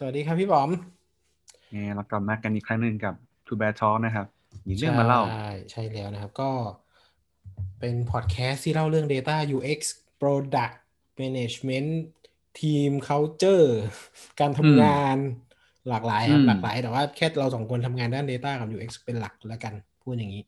[0.00, 0.70] สวัสดีครับพี่บอม
[1.70, 3.14] เออเรากลับมากันอีกครั้งหนึ่งกับ
[3.46, 4.26] Two Bad Talk นะครับ
[4.68, 6.50] มีเรื่องมาเล่า ใช่ใช่แล้วนะครับ ก็
[7.80, 9.80] เป็นพอดแคสต์ที่เล่าเรื่อง Data UX
[10.20, 10.74] Product
[11.20, 11.90] Management
[12.60, 13.68] Team Culture
[14.40, 15.16] การทำงาน
[15.88, 20.42] หลากหลายครับอืมหลากหลาย แต่ว่าแค่เราสองคนทำงานด้าน Data กับ UX เป็นหลักแล้วกัน พูดอย่างนี้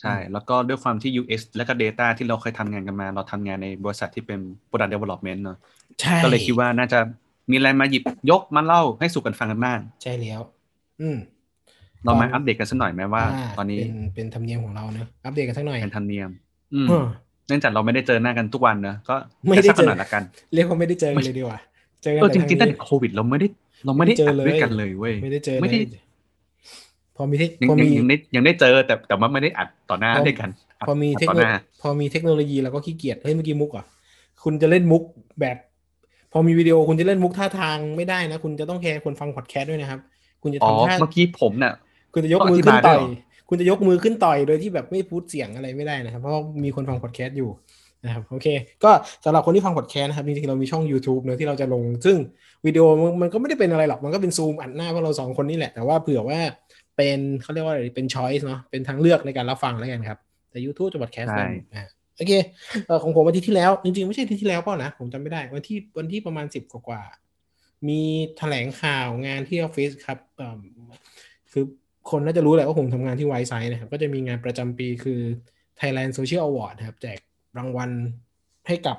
[0.00, 4.38] ใช่ แล้วก็ด้วยความที่ UX และก็ Data ที่เราเคยทำงานกันมา เราทำงานในบริษัทที่เป็น
[4.70, 5.58] Product Development เนอะ
[6.00, 7.00] ใช่ก็เลยคิดว่าน่าจะ
[7.50, 10.40] มีอะไรมาหยิบยกมาเล่าให้สู่กันฟังกันบ้างใช่แล้ว
[11.00, 11.16] อืม
[12.04, 16.30] เรามาตอนอัปเดตกันสักหน่อยไหมว่าาตอนนี้เป็นเป็นธรรมเนียมของเราเนอะอัปเดตกันสักหน่อยเป็นธรรมเนียม
[16.74, 17.06] อืมเออ
[17.48, 20.22] เนื่องจากเราไม่ได้เจอหน้ากันทุกวันเนอะก็ไม่ได้สักเจอหน่อยละกัน
[20.54, 21.58] เรียกว่าไม่ได้เจอกันเลยดีกว่า
[22.02, 23.48] เจอกันเออแต่จทางริงๆตั้งนี้แต่โควิดเราไม่ได้
[23.86, 26.02] เราไม่ได้ไม่เจออัดเลยด้วยกันเลยเว้ยไม่ได้เจอไม่ได้เลย
[27.16, 30.50] พอมีเทคยังพอยังมียังได้ยังได้เจอแต่แต่ว่าไม่ได้อัดต่อหน้าพอด้วยกัน
[30.82, 33.86] ดพอมีดเทคต่อโนหน้าพอมีเทคโนโลยีเราก็ขี้เกียจเฮ้ยเมื่อกี้มุกเหรอะ
[34.44, 35.02] คุณจะเล่นมุก
[35.40, 35.56] แบบ
[36.32, 40.00] พอมีวิดีโอคุณจะเล่นมุกท่าทางไม่ได้นะ คุณจะต้องแคร์คนฟังพอดแคสต์ด้วยนะครับ
[40.42, 41.72] คุณจะอ๋อทำท่าเมื่อกี้ผมเนี่ย
[42.12, 47.50] คุณจะยกต้องมือขึ้นอธิบายต่อยด้วยเหรอคุณจะยกมือขึ้นต่อยโดยที่แบบไม่พูดเสียงอะไรไม่ได้นะครับ เพราะว่ามีคนฟังพอดแคสต์อยู่
[48.04, 48.46] นะครับโอเค
[48.84, 48.90] ก็
[49.24, 52.16] สำหรับคนที่ฟังพอดแคสต์นะครับจริงๆเรามีช่อง YouTube เนอะที่เราจะลง ซึ่ง
[52.66, 56.38] วิดีโอมันมันก็ไม่ได้เป็นอะไรหรอกมันก็เป็นซูมอัดหน้าพวกเราสองคนนี่แหละแต่ว่าเผื่อว่า
[56.96, 60.18] เป็นเขาเรียกว่าอะไรเป็น choice เนาะเป็นทางเลือกในการรับฟังแล้วกันครับ
[60.50, 61.84] แต่ YouTube จะพอดแคสต์ใช่อ่า
[62.20, 62.34] โอเค
[62.86, 68.00] เอ่อของผมวันทิตย์ที่แล้ว จริงๆ ไม่ใช่ทิตย์ที่แล้วเปล่านะ ผมจำไม่ได้วันที่วันที่ประมาณสิบกว่าๆมี
[68.38, 70.58] แถลงข่าวงานที่ออฟฟิศครับเอิ่ม
[71.52, 71.64] คือ
[72.10, 75.20] คนน่าจะรู้แหละว่าผมทำงานที่ Wisesight นะครับ ก็จะมีงานประจำปีคือ
[75.80, 77.18] Thailand Social Award นะครับ แจก
[77.58, 77.90] รางวัล
[78.68, 78.96] ให้กับ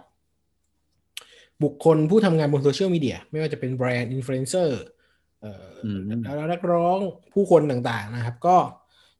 [1.63, 4.81] บุคคลผู้ทำงานบนโซเชียลมีเดียไม่ว่าจะเป็นแบรนด์อินฟลูเอนเซอร์
[5.41, 5.88] เอ่ออ
[6.18, 6.97] มแล้วนักร้อง
[7.34, 8.57] ผู้คนต่างๆนะครับ ก็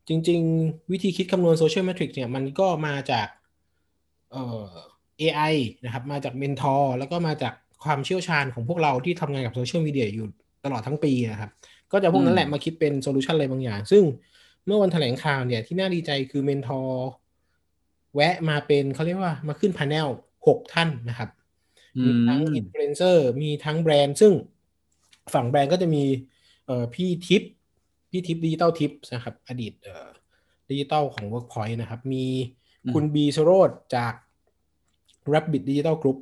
[0.09, 3.28] จริง ๆ วิธีคิดคำนวณ social metric เนี่ยมันก็มาจาก
[4.31, 4.66] เอ่อ
[5.22, 7.53] AI นะครับ มาจาก mentor แล้วก็มาจาก
[7.84, 10.28] ความเชี่ยวชาญของพวกเราที่ทำงานกับโซเชียลมีเดียอยู่
[10.66, 11.52] ตลอดทั้งปีนะครับ
[11.92, 14.03] ก็จะพวกนั้นแหละมาคิดเป็น solution อะไรบางอย่าง ซึ่ง
[14.66, 17.09] เมื่อวันแถลงข่าวเนี่ยที่น่าดีใจคือ mentor
[18.16, 20.08] แวะมาเป็นเขาเรียกว่ามาขึ้น panel
[20.48, 21.30] หกท่านนะครับ
[22.03, 24.34] มีทั้งอืมอินฟลูเอนเซอร์มีทั้งแบรนด์ ซึ่ง
[25.34, 26.03] ฝั่งแบรนด์ก็จะมี
[26.66, 27.44] เอ่อพี่ทิป
[28.09, 30.08] พี่ทิปดิจิตอลทิปนะครับ อดีตเอ่อ
[30.69, 32.25] ดิจิตอลของ Workpoint นะครับ มี
[32.94, 34.14] คุณบีโซโรดจาก
[35.34, 36.18] Rabbit Digital Group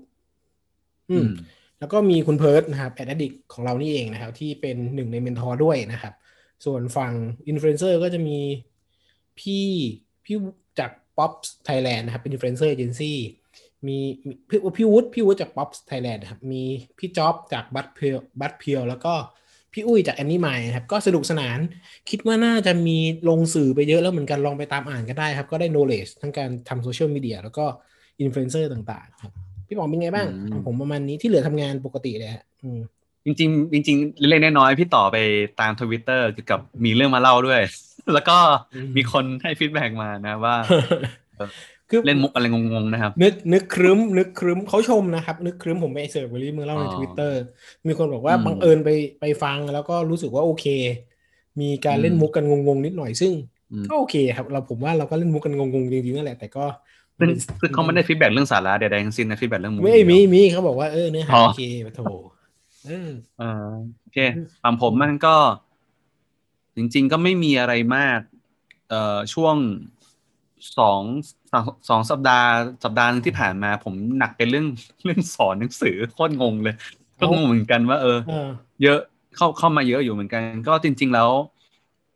[1.09, 1.27] อืม
[1.79, 6.13] แล้วก็มีคุณเพิร์ดนะครับ Ad Addict ของเรานี่เองนะครับ ที่เป็นหนึ่งใน mentor ด้วยนะครับ
[6.65, 7.13] ส่วนฝั่ง
[7.47, 8.39] อินฟลูเอนเซอร์ก็จะมี
[9.39, 9.67] พี่
[10.25, 10.35] พี่
[10.79, 13.17] จาก Pops Thailand นะครับ เป็นอินฟลูเอนเซอร์เอเจนซี่
[13.87, 16.63] มีมีพี่พี่วุฒิพี่วุฒิจาก Pops Thailand นะครับ มี
[16.97, 19.13] พี่จ๊อบจาก Buzzpurr Buzzpurr แล้วก็
[19.73, 21.59] พี่อุ้ยจาก AnyMind นะครับก็สนุกสนาน
[22.09, 22.97] คิดว่าน่าจะมี
[23.29, 27.65] ลงสื่อไปเยอะแล้วเหมือนกันลองไปตามอ่านก็ได้ครับ ก็ได้ knowledge ทั้งการทำโซเชียลมีเดียแล้วก็
[28.21, 29.31] อินฟลูเอนเซอร์ต่างๆครับ
[29.67, 32.79] พี่ป๋องเป็นไงบ้างอืมของผมประมาณนี้ที่เหลือทำงานปกติเลยฮะอืม
[33.25, 35.17] จริงๆจริงๆเล็กๆน้อยๆพี่ต่อไป
[35.59, 37.61] ตามทวิตเตอร์เกี่ยวกับมีเรื่องมาเล่าด้วย
[38.13, 38.37] แล้วก็
[38.75, 40.55] อืมมีคนให้ feedback มานะว่า
[41.89, 47.35] คือเล่นมุกอะไรงงๆนะครับ นึกนึกครึ้ม นึกครึ้มเขาชมนะครับ นึกครึ้มผมไปเสิร์ฟเวลี่มือเล่าในอ๋อทวิตเตอร์
[47.87, 48.89] มีคนบอกว่าอืมบังเอิญไป
[49.19, 50.63] ไปฟังแล้วก็รู้สึกว่าโอเค
[51.61, 53.33] มีการเล่นอืมมุกกันงงๆนิดหน่อยซึ่ง
[53.71, 56.61] อืมก็โอเคครับ เราผมว่าเราก็เล่นมุกกันงงๆจริงๆนั่นแหละแต่ก็
[57.19, 57.29] ซึ่ง
[57.59, 61.99] ซึ่งเขาไม่ได้ feedback เรื่องสาระใดๆทั้งสิ้นนะ feedback เรื่องมุกไม่อย่างเดีมียวมีเขาบอกว่าเออเนื้อหาอ๋อโอเคปะโถ
[62.83, 62.93] เออ
[63.37, 63.45] เออ
[63.99, 64.17] โอเค
[64.61, 65.35] ฝั่งผมมันก็
[66.75, 68.19] จริง ๆ ก็ไม่มีอะไรมาก
[68.89, 69.55] เอ่อช่วง
[70.77, 71.01] สอง
[71.51, 72.49] สองสองสัปดาห์
[72.83, 74.67] สัปดาห์หนึงที่ผ่านมา ผมหนักเป็นเรื่อง
[75.05, 76.75] เรื่องสอนหนังสือโคตรงงเลย
[77.19, 78.49] ก็งงเหมือนกันว่าเออเออ
[78.83, 78.99] เยอะ
[79.35, 81.29] เข้าเข้ามาเยอะอยู่เหมือนกัน ก็จริง ๆ แล้ว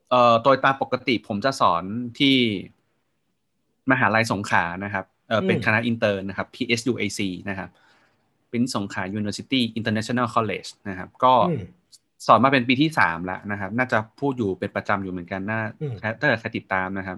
[0.10, 1.84] เอ่อโดยตามปกติผมจะสอน
[2.20, 2.36] ที่
[3.92, 7.20] มหาลัยสงขลานะครับเออเป็นอืมคณะอินเตอร์นะครับ PSUAC
[7.50, 7.70] นะครับ
[8.50, 11.64] เป็นสงขลา University International College นะครับ ก็อืม
[12.28, 17.18] สอนมาเป็นปีที่สามแล้วนะครับ น่าจะพูดอยู่เป็นประจำอยู่เหมือนกันน่าอืมถ้าเกิดใครติดตามนะครับ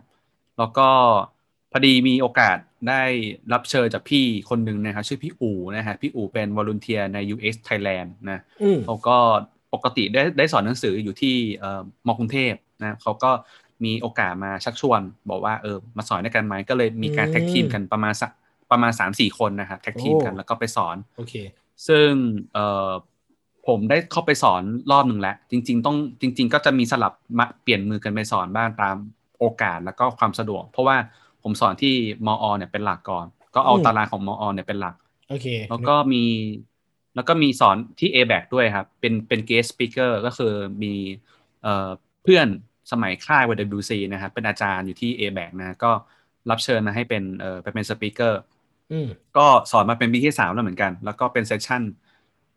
[0.58, 0.88] แล้วก็
[1.72, 2.58] พอดีมีโอกาส
[2.90, 3.02] ได้
[3.54, 9.18] รับเชิญจากพี่คนหนึ่งนะครับชื่อพี่อู๋นะฮะพี่อู๋เป็นวอลุนเทียใน US Thailand นะอืมเขาก็
[9.74, 13.32] ปกติได้ได้สอนหนังสืออยู่ที่เอ่อมอกรุงเทพนะเขาก็
[13.86, 18.32] มีโอกาสมาชักชวน บอกว่าเออมาสอนด้วยกันไหมก็เลยมีการอืมแท็กทีมกันประมาณสัก
[18.72, 21.34] ประมาณสามสี่คนนะครับแท็กทีมกันโอ้แล้วก็ไปสอนโอเค
[21.88, 22.10] ซึ่ง
[22.54, 22.92] เอ่อ
[23.68, 28.96] ผมได้เข้าไปสอนรอบหนึ่งแล้ว จริง ๆ ต้องจริง ๆ ก็จะมีสลับมาเปลี่ยนมือกันไปสอนบ้างตาม
[29.40, 30.98] โอกาสแล้วก็ความสะดวก เพราะว่า
[31.42, 31.90] ผมสอนที่
[32.26, 34.96] มอเนี่ยเป็นหลักก่อน ก็เอาอืมตารางของมอเนี่ยเป็นหลัก
[35.28, 36.18] โอเคแล้วก็มี
[37.16, 40.48] แล้วก็มีสอนที่ a b a c ด้วยครับ เป็นเป็น guest speaker ก็คือ
[40.84, 40.88] มี
[41.62, 41.70] เอ่อ
[42.22, 42.48] เพื่อน
[42.92, 45.92] สมัยค่าย YWC นะครับ เป็นอาจารย์อยู่ที่ a b a c นะก็
[46.50, 48.38] รับเชิญมาให้เป็นเอ่อไปเป็นสปีกเกอร์
[48.92, 49.42] อืมก็
[49.72, 51.82] สอนมาเป็นปีที่สามแล้วเหมือนกัน แล้วก็เป็นเซสชั่น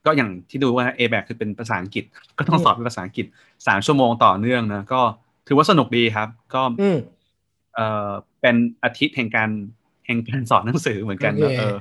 [0.04, 2.04] ก็อย่างที่ดูว่า a b a c คือเป็นภาษาอังกฤษ
[2.38, 3.26] ก็ต้องสอนเป็นภาษาอังกฤษ
[3.66, 4.96] สามชั่วโมงต่อเนื่องนะก็
[5.48, 6.98] ถือว่าสนุกดีครับ ก็อืม
[7.74, 8.10] เอ่อ
[8.40, 9.50] เป็นอาทิตย์แห่งการ
[10.06, 11.76] แห่งการสอนหนังสือเหมือนกันโอนะเคเออ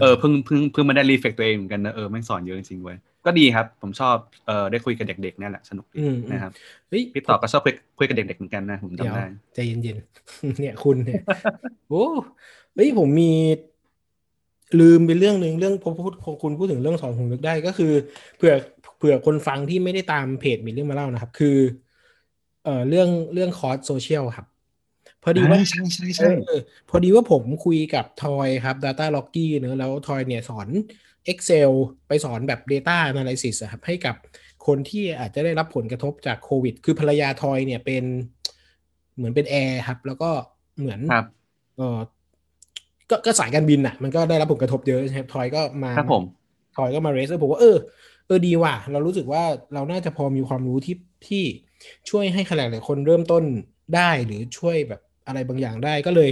[0.00, 2.96] เออเพิ่งเพิ่งเพิ่งมาได้รีเฟกตัวเองเหมือนกันนะเออไม่งสอนเยอะจริงๆเว้ย
[3.26, 4.16] ก็ดีครับ ผมชอบ
[4.46, 6.52] เออได้คุยกับเด็กๆเนี่ยแหละสนุกดีอืมนะครับ
[6.88, 11.22] เฮ้ยพี่ต่อก็ชอบคุยคุยกับเด็กๆเหมือนกันนะผมเดี๋ยวจำได้ใจเย็นๆเนี่ยคุณเนี่ย
[11.88, 12.04] โอ้
[12.74, 13.32] เฮ้ยผมมี
[14.80, 17.92] ลืมไปเรื่องหนึ่งเรื่องพอพูดพอคุณพูดถึงเรื่องสอนผมนึกได้ก็คือ
[18.36, 18.54] เผื่อ
[18.98, 21.56] เผื่อคนฟังที่ไม่ได้ตามเพจมีเรื่องมาเล่านะครับ คือ
[22.64, 24.46] เอ่อเรื่องเรื่องคอร์สโซเชียลครับ
[25.22, 26.60] พอดีว่าใช่ใช่ใช่เออ
[26.90, 30.68] พอดีว่าผมคุยกับทอยครับ Data l o g g y เนอะแล้วทอยเนี่ยสอน
[31.32, 31.70] Excel
[32.08, 34.16] ไปสอนแบบ Data Analysis อะครับ ให้กับ
[34.66, 38.04] คนที่อาจจะได้รับผลกระทบจากโควิด คือภรรยาทอยเนี่ยเป็น
[39.16, 40.30] เหมือนเป็นแอร์ครับ แล้วก็
[40.78, 41.24] เหมือนครับ
[41.76, 41.98] เออ
[43.10, 46.22] ก็ก็สายการบินอะ มันก็ได้รับผลกระทบเยอะใช่ไหมทอยก็มาครับผม
[46.76, 47.76] ทอยก็มา raise ผมว่าเออ
[48.28, 49.42] เออดีว่ะ เรารู้สึกว่า
[49.74, 50.96] เราน่าจะพอมีความรู้ที่
[51.26, 51.44] ที่
[52.10, 53.44] ช่วยให้ขนาดหลายคนเริ่มต้น
[53.96, 56.30] ได้หรือช่วยแบบอะไรบางอย่างได้ก็เลย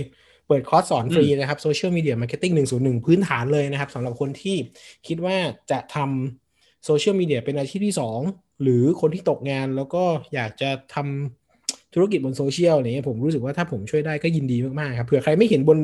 [0.49, 4.57] เปิดคอร์สสอนฟรีนะครับ social media marketing หนึ่งศูนย์หนึ่งพื้นฐานเลยนะครับสำหรับคนที่
[5.07, 5.37] คิดว่า
[5.71, 8.21] จะทำโซเชียลมีเดียเป็นอาชีพที่สอง
[8.63, 10.03] หรือคนที่ตกงานแล้วก็
[10.35, 15.79] อยากจะทำธุรกิจบนโซเชียลอะไรเงี้ยผมรู้สึกว่าถ้าผมช่วยได้ก็ยินดีมากๆครับเผื่อใครไม่เห็นบน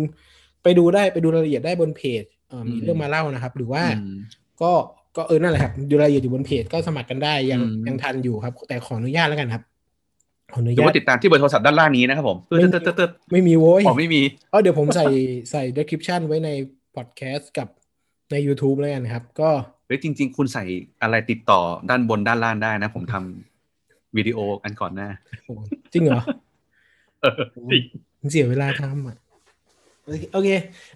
[0.62, 4.19] ไปดูได้ไปดูรายละเอียดได้บนเพจเอ่อมีเรื่องมาเล่านะครับ หรือว่าอืม
[4.62, 4.73] ก็
[5.17, 9.62] ก็เออนั่นแหละครับดูรายละเอียดอยู่บนเพจก็สมัครกันได้ยังอืมยังทันอยู่ครับ แต่ขออนุญาตแล้วกันครับ
[10.53, 15.05] ขออนุหรือญาตว่าติดตามที่เบอร์โทรศัพท์ด้านล่างนี้นะครับผมตึ๊ดไม่ตึ๊ดตึ๊ดตึ๊ดไม่มีโว้ยอ๋อไม่มีเออเดี๋ยวผมใส่
[15.50, 16.50] ใส่ description ไว้ใน
[16.97, 17.69] podcast กับ
[18.32, 19.50] ใน YouTube แล้วกันครับ ก็
[19.87, 20.64] เฮ้ยจริง ๆ คุณใส่
[21.03, 21.61] อะไรติดต่อ
[21.91, 25.09] ด้านบนด้านล่างได้นะ ผมทำวิดีโออันก่อนหน้า
[25.47, 25.55] โอ้
[25.93, 26.23] จริงเหรอ
[27.20, 27.35] เออ
[27.73, 27.82] จริง
[28.31, 29.17] เสียเวลาทำอะ
[30.05, 30.49] โอเคโอเค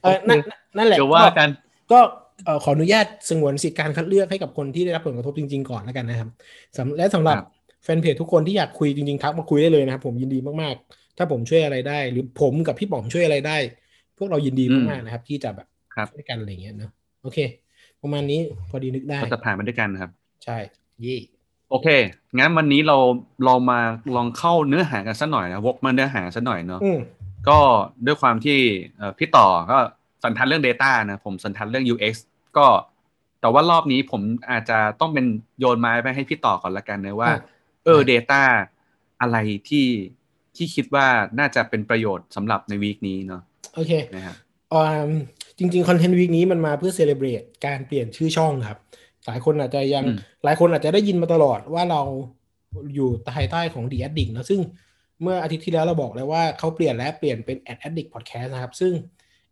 [0.02, 0.38] เออนั่น
[0.76, 1.48] นั่นแหละเดี๋ยวว่ากัน
[1.92, 2.25] ก็เอ่อ
[2.64, 6.28] ขออนุญาตสงวนสิทธิการคัดเลือกให้กับคนที่ได้รับผลกระทบจริง ๆ ก่อนแล้วกันนะครับ
[6.76, 7.48] สำและสำหรับครับ
[7.84, 13.56] แฟนเพจทุกคนที่อยากคุยจริงๆทักมาคุยได้เลยนะครับผมยินดีมากๆ ถ้าผมช่วยอะไรได้ หรือผมกับพี่ป๋อมช่วยอะไรได้
[14.18, 16.90] พวกเรายินดีมากๆนะครับ ที่จะแบบครับช่วยกันอะไรอย่างเงี้ยเนอะ
[17.22, 17.38] โอเค
[18.02, 18.40] ประมาณนี้
[18.70, 20.10] พอดีนึกได้เราจะผ่านมาด้วยกันนะครับ
[20.44, 20.58] ใช่
[21.04, 21.18] ยี่
[21.70, 21.88] โอเค
[22.38, 22.96] งั้นวันนี้เรา
[23.44, 23.78] เรามา
[24.16, 26.98] ลองเข้าเนื้อหากันสักหน่อยนะวกมาเนื้อหาสักหน่อยเนาะอืม
[27.48, 27.58] ก็
[28.06, 28.58] ด้วยความที่
[28.96, 29.78] เอ่อพี่ต่อก็
[30.26, 32.14] สันทัดเรื่อง Data นะผมสันทัดเรื่อง UX
[32.56, 32.66] ก็
[33.40, 35.26] แต่ว่ารอบนี้ผมอาจจะต้องเป็น
[35.58, 37.38] โยนไม้ไปให้พี่ต่อก่อนละกันนะว่าอะ
[37.84, 38.42] เออ Data
[39.20, 39.36] อะไร
[39.68, 39.86] ที่
[40.56, 41.06] ที่คิดว่า
[41.38, 43.42] น่าจะเป็นประโยชน์สำหรับในวีคนี้เนาะ
[43.74, 44.36] โอเคนะครับ
[44.72, 45.10] อ่า
[45.58, 48.78] จริงๆคอนเทนต์วีคนี้มันมาเพื่อเซเลบรตการเปลี่ยนชื่อช่องครับ
[49.26, 52.02] หลายคนอาจจะยังอืมหลายคนอาจจะได้ยินมาตลอดว่าเรา
[52.94, 54.60] อยู่ภายใต้ของ The Addict นะซึ่ง
[55.22, 58.92] เมื่ออาทิตย์ที่แล้วเราบอกแล้วว่าเขาเปลี่ยนและเปลี่ยนเป็น Ad Addict Podcast นะครับ ซึ่ง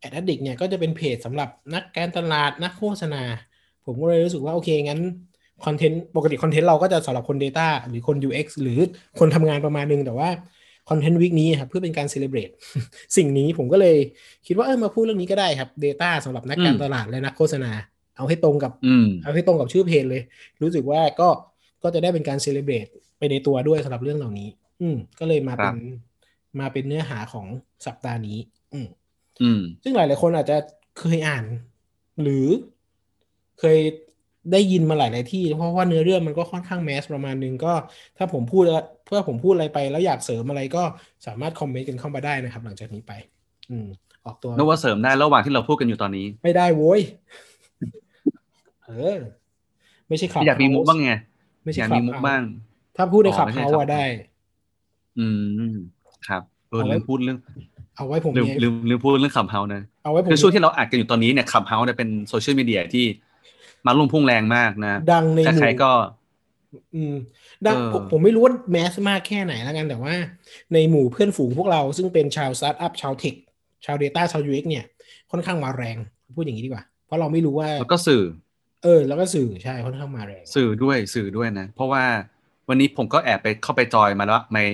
[0.05, 3.23] Ad Addict เนี่ยก็จะเป็นเพจสำหรับนักการตลาดนักโฆษณา
[3.87, 5.01] ผมก็เลยรู้สึกว่า โอเค งั้น
[5.65, 8.79] คอนเทนต์ปกติคอนเทนต์เราก็จะสำหรับคน Data หรือคน UX หรือ
[9.19, 10.29] คนทำงานประมาณนึง แต่ว่า
[10.91, 12.51] คอนเทนต์ week นี้ครับเพื่อเป็นการ celebrate
[13.17, 13.97] สิ่งนี้ผมก็เลย
[14.47, 17.73] คิดว่าเออมาพูดเรื่องนี้ก็ได้ครับ Data สำหรับนักการอืมตลาดและนักโฆษณา
[18.17, 20.23] เอาให้ตรงกับอืมเอาให้ตรงกับชื่อเพจเลย
[20.63, 21.29] รู้สึกว่าก็
[21.83, 22.87] ก็จะได้เป็นการ celebrate
[23.19, 24.49] ไปในตัวด้วยสำหรับเรื่องเหล่านี้
[24.81, 26.15] อืมก็เลยมาเป็นครับ
[26.61, 27.47] มาเป็นเนื้อหาของ
[27.87, 28.39] สัปดาห์นี้
[28.73, 28.89] อืมอืม
[29.83, 30.57] ซึ่งหลายหลาย ๆ คนอาจจะ
[30.99, 31.45] เคยอ่าน
[32.23, 32.47] หรือ
[33.61, 33.79] เคย
[34.53, 37.73] ได้ยินมาหลายหลาย ๆ ที่ เพราะว่าเนื้อเรื่องมันก็ค่อนข้างแมสประมาณนึงก็
[38.17, 40.83] ถ้าผมพูดแล้วเพื่อผมพูดอะไรไป แล้วอยากเสริมอะไรก็
[41.27, 43.13] สามารถคอมเมนต์กันเข้ามาได้นะครับ หลังจากนี้ไป
[43.71, 43.87] อืม
[44.27, 47.01] ออกตัวนึกว่าเสริมได้ระหว่างที่เราพูดกันอยู่ตอนนี้ ไม่ได้โว้ย
[48.87, 49.19] เออ
[50.09, 51.13] ไม่ใช่ขับอยากมีมุกบ้างไง
[51.65, 52.43] ไม่อใช่ยากขัมีมุกบ้าง
[52.97, 54.05] ถ้าพูดในอ๋อขับไม่ใช่เขาขับอะได้
[55.19, 55.77] อืม
[56.29, 57.39] ครับเออเอาไว้ลืมพูดเรื่อง
[57.97, 63.05] เอาไว้ผมลืมมีลืมลืมพูดเรื่อง Clubhouse นะเอาไว้ผมคือช่วงที่เราอัดกันอยู่ตอนนี้เนี่ย Clubhouse เนี่ยเป็นโซเชียลมีเดียที่
[63.87, 65.91] มาลุ่มพุ่งแรงมากนะ ดังในหมู่ใครๆก็
[66.95, 67.15] อืม
[67.67, 70.15] ดังเออผมผมไม่รู้ว่า mass มากแค่ไหนแล้วกันแต่ว่า
[70.73, 73.35] ในหมู่เพื่อนฝูงพวกเราซึ่งเป็นชาวสตาร์ทอัพชาว tech
[73.85, 74.85] ชาว Data ชาว UX เนี่ย
[75.31, 75.97] ค่อนข้างมาแรง
[76.37, 78.23] พูดอย่างนี้ดีกว่า เพราะเราไม่รู้ว่า แล้วก็สื่อ
[78.85, 82.05] เออ แล้วก็สื่อใช่ค่อนข้างมาแรง สื่อด้วยสื่อด้วยนะ เพราะว่า
[82.69, 84.65] วันนี้ผมก็แอบไปเข้าไปจอยมาแล้วไม่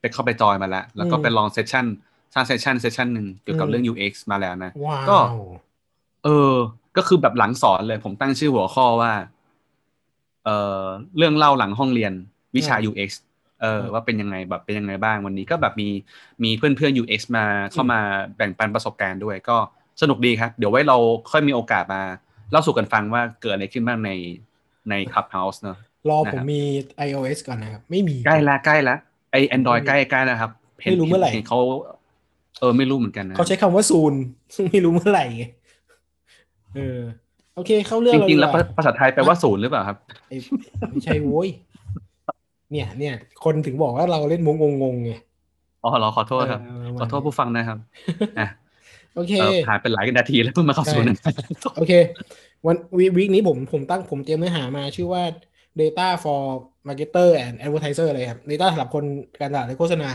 [0.00, 1.86] ไปเข้าไปจอยมาแล้วแล้วก็ไปลอง session
[2.34, 5.36] สร้าง session session หนึ่งเกี่ยวกับเรื่อง UX มาแล้วนะว้าก็ว
[6.24, 6.54] เออ
[6.96, 9.12] ก็คือแบบหลังสอนเลย ผมตั้งชื่อหัวข้อว่า
[10.44, 10.82] เอเอ่อ
[11.16, 12.12] เรื่องเล่าหลังห้องเรียน
[12.56, 13.10] วิชาอ่า UX
[13.62, 15.88] เอออ่าว่าเป็นยังไงแบบเป็นยังไงบ้างวันนี้ก็แบบมี
[16.42, 18.00] มีเพื่อนเพื่อนๆ UX มาเข้ามา
[18.36, 19.56] แบ่งปันประสบการณ์ด้วย ก็
[20.02, 20.96] สนุกดีครับ เดี๋ยวไว้เรา
[21.30, 22.02] ค่อยมีโอกาสมา
[22.50, 24.10] เล่าสู่กันฟังว่าเกิดอะไรขึ้นบ้างใน
[24.90, 25.78] ใน Clubhouse เนอะ
[26.10, 26.60] รอนะผครัมบมี
[27.06, 28.96] iOS ก่อนนะครับ ไม่มีใกล้ละใกล้ละ
[29.32, 31.58] ไอ Android ใกล้ใกล้แล้วครับไม่รู้เมื่อไหร่ห็นเขา
[32.60, 34.14] เออไม่รู้เหมือนกันนะเขาใช้คำว่าซูน
[34.54, 35.44] ซึ่งไม่รู้เมื่อไหร่ไง
[36.76, 37.00] เออ
[37.54, 39.96] โอเค เข้าเรื่องจเาริงๆดีแล้วกาภาษาไทยแปลว่าศูนย์หรือเปล่าครับ
[40.28, 40.36] ไอ้
[40.90, 41.48] ไม่ใช่โว้ย
[42.70, 45.12] เนี่ย เนี่ย คนถึงบอกว่าเราเล่นมุกงงๆไง
[45.84, 47.78] อ๋อเหรอขอโทษครับเประมาณขอโทษผู้ฟังนะครับ
[48.38, 48.48] อะ
[49.14, 51.08] โอเคเออผ่านเป็นหลายนาทีแล้วเพิ่งมาเข้าศูนย์
[51.76, 51.92] โอเค
[52.66, 55.22] วันวีวีคนี้ผมผมตั้งผมเตรียมเนื้อหามาชื่อว่า
[55.80, 56.42] data for
[56.86, 59.04] marketer and advertiser เลยครับ data สำหรับคน
[59.40, 60.10] การตลาดและโฆษณา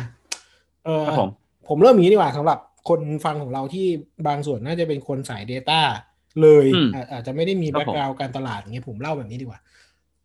[0.86, 1.32] เออครับ
[1.67, 3.88] ผมผมเริ่มอย่างนี้ดีกว่าสำหรับคนฟังของเราที่
[4.27, 5.82] บางส่วนน่าจะเป็นคนสาย Data
[6.41, 9.60] เลยอืมอาอาจจะไม่ได้มีครับผมแบ็กกราวด์การตลาดอย่างเงี้ยผมเล่าแบบนี้ดีกว่า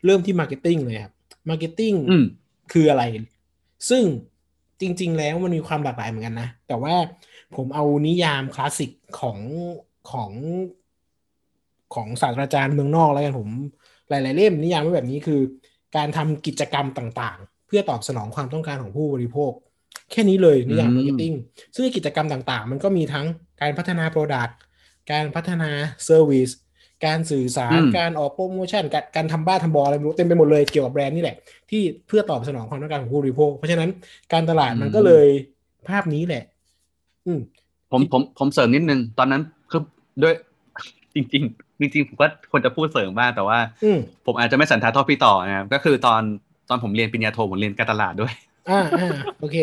[0.05, 1.13] เริ่มที่ Marketing เลยครับ
[1.49, 2.25] Marketing อืม
[2.73, 3.03] คืออะไร
[3.91, 4.03] ซึ่ง
[4.81, 6.95] จริง ๆ แล้วมันมีความหลากหลายเหมือนกันนะ แต่ว่า
[7.57, 8.91] ผมเอานิยามคลาสสิก
[9.21, 9.39] ของ
[10.11, 10.31] ของ
[11.95, 13.49] ของศาสตราจารย์เมืองนอกแล้วกันผม
[14.09, 15.41] หลาย ๆ เล่มนิยามไว้แบบนี้คือ
[15.97, 19.53] การทำกิจกรรมต่างๆ เพื่อตอบสนองความต้องการของผู้บริโภค
[20.11, 21.33] แค่นี้เลยนิยามอืม marketing
[21.75, 23.27] ซึ่งกิจกรรมต่างๆ มันก็มีทั้ง
[23.61, 24.53] การพัฒนา Product
[25.13, 25.71] การพัฒนา
[26.09, 26.53] Service
[27.07, 31.37] การสื่อสารอืมการออกโปรโมชั่นการการทำบ้าทำบออะไรไม่รู้เต็มไปหมดเลยเกี่ยวกับแบรนด์นี่แหละ
[31.71, 33.91] ที่เพื่อตอบสนองความต้องการของผู้บริโภคเพราะฉะนั้น
[34.33, 35.27] การตลาดมันก็เลย
[35.89, 36.45] ภาพนี้แหละ
[37.27, 37.41] อืม
[37.93, 39.83] ผมผมผมเสริมนิดนึง ตอนนั้นคือ
[40.23, 40.35] ด้วย
[41.15, 46.23] จริงๆจริงๆผมก็ควรจะพูดเสริมบ้างแต่ว่าอืมผมอาจจะไม่สันทัดเท่าพี่ต่อนะครับก็คือตอน
[46.69, 48.33] ตอนผมเรียนปริญญาโทผมเรียนการตลาดด้วย
[48.71, 49.09] อ่าอ่า
[49.41, 49.57] โอเค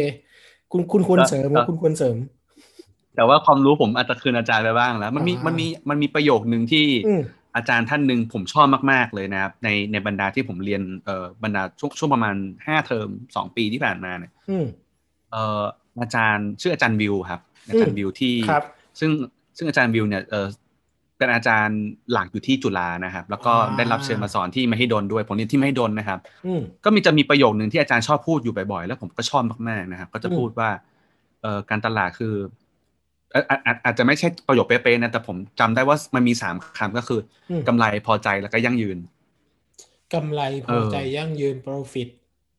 [0.76, 2.18] คุณคุณควรเสริมก็คุณควรเสริม
[3.16, 7.22] แต่ว่าความรู้ผมอาจจะคืนอาจารย์ไปบ้างแล้ว มันมีอ่ามัมันมีมันมีประโยคนึงที่อืม
[7.56, 12.36] อาจารย์ท่านหนึ่งผมชอบมากๆเลยนะครับ ในในบรรดาที่ผมเรียนเอ่อบรรดาช่วงช่วงประมาณ
[12.68, 14.66] ห้าเทอมสองปีที่ผ่านมาเนี่ยอืม
[15.32, 15.62] เอ่อ
[16.02, 18.64] อาจารย์ชื่ออาจารย์วิวครับ อาจารย์วิวที่ครับ
[19.00, 19.12] ซึ่ง
[19.58, 20.48] ซึ่งอาจารย์วิวเนี่ยเออ
[21.18, 21.80] เป็นอาจารย์
[22.12, 30.70] หลักอยู่ที่จุฬานะครับ แล้วก็อ่าได้รับเชิญมาสอนที่มหิดลด้วยผมเรียนที่มหิดลนะครับอืมก็มีจะมีประโยคหนึ่งที่อาจารย์ชอบพูดอยู่บ่อยๆ แล้วผมก็ชอบมากๆนะครับ ก็จะอืมพูดว่า
[31.42, 32.34] เอ่อการตลาดคือ
[33.32, 37.20] เอ่ออาอาอาจจะไม่ใช่ประโยคเป๊ะๆนะแต่ผมจำได้ว่ามันมีสามคำก็คือ
[37.50, 38.98] อมกำไรพอใจแล้วก็ยั่งยืน
[40.14, 42.08] กำไรพเอออใจยั่งยืน profit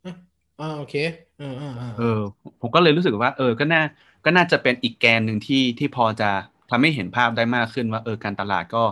[0.05, 0.13] อะ
[0.61, 0.95] อ่าโอเค
[1.41, 2.21] อ่าอ่าอ่าเออ
[2.61, 3.83] ผมก็เลยรู้สึกว่า เออก็น่า
[4.25, 6.31] ก็น่าจะเป็นอีกแกนหนึ่งที่ที่พอจะ
[6.71, 8.83] ทำให้เห็นภาพได้มากขึ้นว่าเออการตลาดก็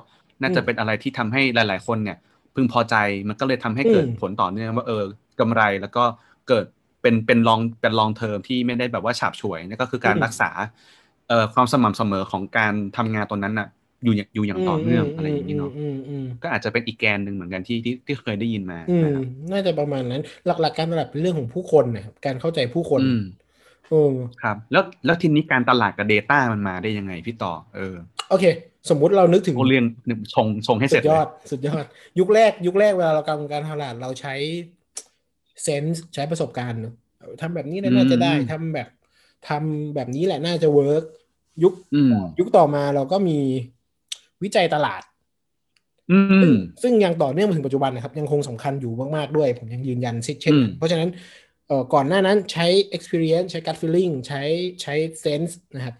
[0.42, 2.18] น่าจะเป็นอะไรที่ทำให้หลาย ๆ คนเนี่ย
[2.54, 2.96] พึงพอใจ
[3.28, 5.04] มันก็เลยทำให้เกิดผลต่อเนื่องว่าเออ
[5.40, 6.04] กำไรแล้วก็
[6.48, 6.64] เกิด
[7.02, 10.50] เป็นเป็นลองเป็นลองเทอมที่ไม่ได้แบบว่าฉาบฉวยนั่นก็คือการรักษา
[11.28, 13.68] เอ่อความสม่ำเสมอของการทำงานตรงนั้นน่ะ
[14.04, 23.43] อยู่อย่างอยู่อย่างต่อเนื่องอะไรอย่างนี้เนาะอืมอืมก็อาจจะเป็นอีกแกนหนึ่งเหมือนกันที่ที่ที่เคยได้ยินมาอืมนะครับน่าจะประมาณนั้น หลักๆการตลาดเป็นเรื่องของผู้คนนะครับการเข้าใจผู้คนอืมเออ
[24.42, 27.94] ครับ แล้วแล้วทีนี้การตลาดกับ Data มันมาได้ยังไงพี่ต่อ เออ
[28.30, 28.44] โอเค
[28.90, 29.84] สมมุติเรานึกถึงโอเรียน
[30.34, 31.84] ชงชงให้เสสุร็จดยเลอยดสุดยอด
[32.18, 34.34] ยุคแรก ยุคแรกเวลาเรากำการตลาดเราใช้
[35.62, 36.94] เซนส์ใช้ประสบการณ์เนอะ
[37.40, 38.88] ทำแบบนี้แล้วน่าจะได้อืมทำแบบ
[39.48, 41.04] ทำแบบนี้แหละน่าจะ work
[41.62, 43.38] ยุคอืมยุคต่อมาเราก็มี
[44.42, 45.02] วิจัยตลาด
[46.12, 46.18] อื
[46.52, 51.08] มซึ่งยังต่อเนื่องมาถึงปัจจุบันนะครับ ยังคงสำคัญอยู่มาก ๆ ด้วย ผมยังยืนยันเช่นอืมเพราะฉะนั้น
[51.68, 52.66] เอ่อก่อนหน้านั้นใช้
[52.96, 54.42] experience ใช้ gut feeling ใช้
[54.82, 54.94] ใช้
[55.24, 55.96] sense นะครับ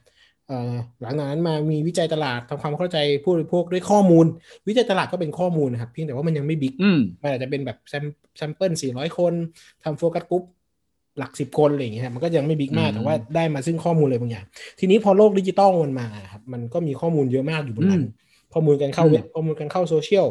[0.48, 4.26] เอ่อหลังจากนั้นมามีวิจัยตลาดทำความเข้าใจผู้บริโภคด้วยข้อมูล
[4.68, 8.04] วิจัยตลาดก็เป็นข้อมูลนะครับเพียงแต่ว่ามันยังไม่ big อืมมันอาจจะเป็นแบบ sam
[8.36, 9.32] sample 400คน
[9.84, 10.44] ทำ focus group
[11.18, 14.44] หลักสิบคนอะไรอย่างเงี้ยครับมันก็ยังไม่ big มากอืมแต่ว่าได้มาซึ่งข้อมูลอะไรบางอย่าง
[14.78, 20.26] ทีนี้พอโลกดิจิตอลมันมาครับมันก็มีข้อมูลเยอะมากอยู่บนนั้นอืมข้อมูลการเข้าอืมเว็บข้อมูลการเข้าโซเชียล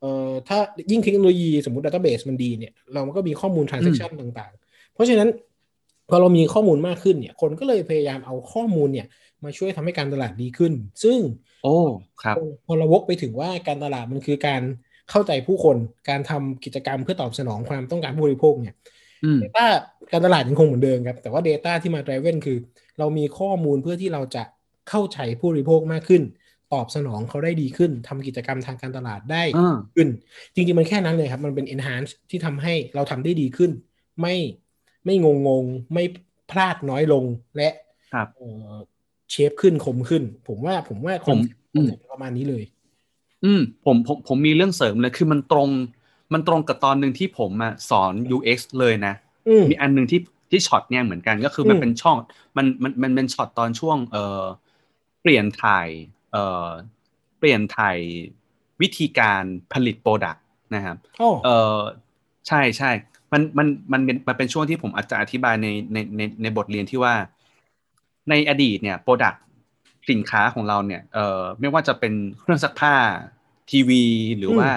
[0.00, 0.58] เอ่อถ้า
[0.90, 5.28] ยิ่งเทคโนโลยีสมมติ database มันดีเนี่ย เราก็มีข้อมูล transaction ต่าง ๆ เพราะฉะนั้น
[6.08, 9.06] พอเรามีข้อมูลมากขึ้นเนี่ย คนก็เลยพยายามเอาข้อมูลเนี่ย
[9.44, 10.72] มาช่วยทำให้การตลาดดีขึ้น
[11.02, 11.18] ซึ่ง
[11.64, 11.76] โอ้
[12.22, 12.36] ครับ
[12.66, 14.62] พอเราวกไปถึงว่าการตลาดมันคือการ
[15.10, 15.76] เข้าใจผู้คน
[16.08, 18.74] การทำกิจกรรมเพื่อตอบสนองความต้องการผู้บริโภคเนี่ย
[19.24, 19.66] อืม Data
[20.12, 22.58] การตลาดยังคงเหมือนเดิมครับ แต่ว่า Data ที่มา driven คือ
[22.98, 24.42] เรามีข้อมูลเพื่อที่เราจะ
[24.88, 26.22] เข้าใจผู้บริโภคมากขึ้น
[26.76, 30.08] ตอบสนองเขาได้ดีขึ้นทำกิจกรรมทางการตลาดได้อ่าขึ้น
[30.54, 33.70] จริงๆ มันแค่นั้นเลยครับ มันเป็น enhance ที่ทำให้เราทำได้ดีขึ้น
[34.20, 34.34] ไม่
[35.04, 36.04] ไม่งงงๆไม่
[36.50, 37.24] พลาดน้อยลง
[37.56, 37.68] และ
[38.12, 38.74] ครับเอ่อ
[39.30, 41.38] เชฟขึ้นคมขึ้น ผมว่าผมว่าผม
[41.74, 42.64] คอนเซ็ปต์ประมาณนี้เลย
[43.44, 45.68] อืมผมผมผมมีเรื่องเสริมเลยคือมันตรง
[46.32, 49.14] มันตรงกับตอนหนึ่งที่ผมอะสอน UX เลยนะ
[49.46, 52.16] อืมมีอันหนึ่งที่ที่ช็อตเนี่ยเหมือนกันก็คือมันอืมเป็นช่อง
[52.56, 54.44] มันมันมันเป็นช็อตตอนช่วงเอ่อ
[55.22, 55.88] เปลี่ยนถ่าย
[56.32, 56.66] เอ่อ
[57.38, 57.98] เปลี่ยนถ่าย
[58.82, 59.42] วิธีการ
[59.72, 61.78] ผลิต product นะครับโอ้เออ
[62.48, 62.90] ใช่ใช่
[63.32, 67.14] มันมันมันเป็นมันเป็นช่วงที่ผมอาจจะอธิบายในในในในบทเรียนที่ว่า
[68.30, 69.34] ในอดีตเนี่ย product
[70.10, 72.94] สินค้าของเราเนี่ยเอ่อไม่ว่าจะเป็นเครื่องซักผ้า
[73.70, 74.04] ทีวี
[74.38, 74.68] หรือว่า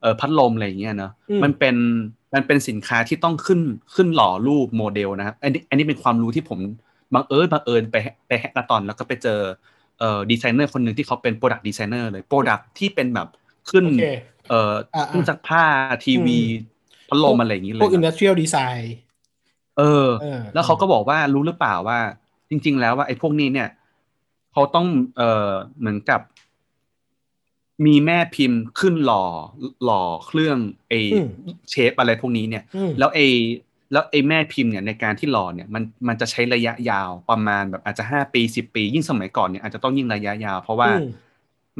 [0.00, 1.76] เออพัดลมอะไรอย่างเงี้ยเนาะอืมมันเป็น
[2.34, 3.60] มันเป็นสินค้าที่ต้องขึ้น
[3.94, 6.58] ขึ้นหล่อรูปโมเดลนะครับอันนี้อันนี้เป็นความรู้ที่ผม
[7.14, 7.96] บังเอิญบังเอิญไป
[8.26, 9.40] ไป hackathon แล้วก็ไปเจอ
[9.98, 13.28] เอ่อดีไซเนอร์คนหนึ่งที่เขาเป็น product designer เลย product ที่เป็นแบบ
[13.70, 14.04] ขึ้นโอเค
[14.48, 15.64] เอ่ออ่าๆเครื่องซักผ้า
[16.04, 16.62] ทีวีอื
[17.06, 18.94] มพัดลมอะไรอย่างนี้เลยพวกยอินนะดัสเทรียลดีไซน์
[19.78, 21.98] เออเออ แล้วเขาก็บอกว่ารู้หรือเปล่าว่า
[22.50, 23.68] จริง ๆ แล้วว่าไอ้พวกนี้เนี่ย
[24.52, 24.86] เขาต้อง
[25.16, 26.20] เอ่อเหมือนกับ
[27.86, 29.24] มีแม่พิมพ์ขึ้นหล่อ
[29.84, 30.58] หล่อเครื่อง
[30.88, 31.26] ไอ้อืม
[31.70, 33.20] shape อะไรพวกนี้เนี่ยอืมแล้วไอ้
[33.92, 41.10] แล้วไอ้แม่พิมพ์เนี่ยในการที่หล่อเนี่ยมันมันจะใช้ระยะยาวประมาณแบบอาจจะห้าปีสิบปี ยิ่งสมัยก่อนเนี่ยอาจจะต้องยิ่งระยะยาว เพราะว่าอืม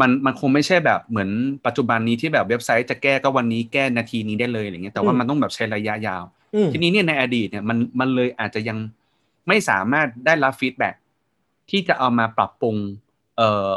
[0.01, 1.31] มันมันคงไม่ใช่แบบเหมือน
[1.67, 8.79] ปัจจุบันนี้ที่แบบเว็บไซต์จะแก้ก็วันนี้แก้นาทีนี้ได้เลยอะไรเงี้ยแต่ว่าอืมมันต้องแบบใช้ระยะยาวอืมทีนี้เนี่ยในอดีตเนี่ยมันมันเลยอาจจะยัง
[9.49, 10.91] ไม่สามารถได้รับ feedback
[11.71, 12.77] ที่จะเอามาปรับปรุง
[13.37, 13.71] เอ่อ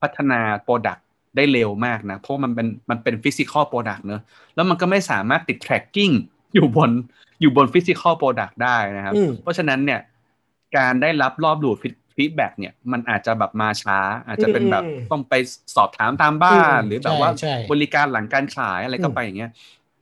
[0.00, 4.22] พัฒนา product ได้เร็วมากนะ เพราะมันเป็นมันเป็น physical product เนอะ
[4.54, 6.14] แล้วมันก็ไม่สามารถติด tracking
[6.54, 6.90] อยู่บน
[7.40, 10.00] อยู่บน physical product ได้นะครับอืมเพราะฉะนั้นเนี่ย
[10.76, 11.76] การได้รับรอบ loop
[12.16, 15.34] feedback เนี่ยมันอาจจะแบบมาช้า อาจจะเป็นแบบอืมต้องไป
[15.76, 19.50] สอบถามตามบ้านอืมหรือแบบว่าใช่ใช่บริการหลังการขายอะไรก็อืมไปอย่างเงี้ย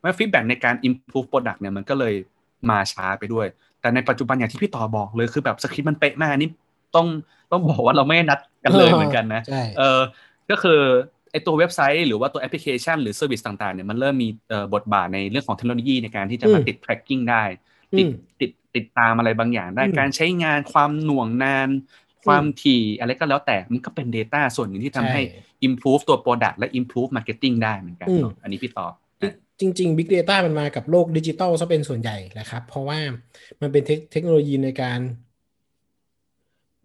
[0.00, 2.14] เมื่อ feedback ในการ improve product เนี่ยมันก็เลย
[2.71, 3.47] มาช้าไปด้วย
[3.80, 6.50] แต่ในปัจจุบันอย่างที่พี่ต่อบอกเลยคือแบบสคริปต์มันเป๊ะมากนี่
[6.97, 7.06] ต้อง
[7.50, 10.00] ต้องบอกว่าเราไม่ได้นัดกันเลยเหมือนกันนะใช่เออ
[10.50, 10.80] ก็คือ
[11.32, 17.42] ไอ้ตัวเว็บไซต์หรือว่าตัวแอปพลิเคชันหรือ service ต่างๆเนี่ยมันเริ่มมีเอ่อบทบาทในเรื่องของเทคโนโลยีในการที่จะมาอืมติด tracking ได้
[17.98, 18.10] ติดอืม
[18.40, 21.68] ติดติดตามอะไรบางอย่างได้อืมการใช้งานความหน่วงนาน
[22.24, 28.86] ความถี่อะไรก็แล้วแต่มันก็เป็น Data ส่วนหนึ่งที่ทำให้ใช่ improve ตัว Product และ improve marketing ได้เหมือนกันอืมเนอะอันนี้พี่ต่อ
[29.22, 33.00] อะจริง ๆ Big Data มันมากับโลกดิจิตอลซะเป็นส่วนใหญ่แหละครับ เพราะว่า
[33.60, 35.00] มันเป็นเทคเทคโนโลยีในการ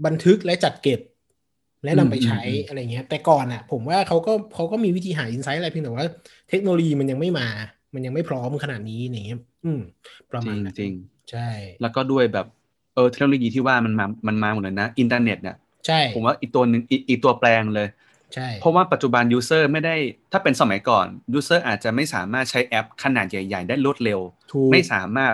[0.05, 0.99] บันทึกและจัดเก็บ
[1.83, 6.07] และนำไปใช้อืมอืมอะไรเงี้ย แต่ก่อนอะ ผมว่าเขาก็เขาก็มีวิธีหา insight อะไรเพียงแต่ว่า
[6.49, 7.43] เทคโนโลยีมันยังไม่มา
[7.93, 9.79] มันยังไม่พร้อมขนาดนี้อย่างเงี้ยอืม
[10.31, 10.93] ประจมาริณงนั้นจริง
[11.31, 11.39] ใช่
[11.81, 12.45] แล้วก็ด้วยแบบ
[12.93, 15.55] เออเทคโนโลยีที่ว่ามันมามันมาหมดเลยนะอินเทอร์เน็ตเนี่ย
[15.87, 17.87] ใช่ ผมว่าอีกตัวหนึ่งอีกอีกตัวแปรเลย
[18.35, 19.95] ใช่เพราะว่าปัจจุบัน user ไม่ได้
[20.31, 24.19] ถ้าเป็นสมัยก่อน user อาจจะไม่สามารถใช้แอปขนาดใหญ่ ๆ ได้รวดเร็ว
[24.53, 25.33] ถูกไม่สามารถ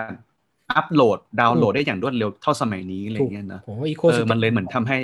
[0.72, 4.98] อัปโหลดดาวน์โหลดได้อย่างรวดเร็วเท่าสมัยนี้อะไรถูกเงี้ยนะผมว่า eco เออมันเลยเหมือนทำให้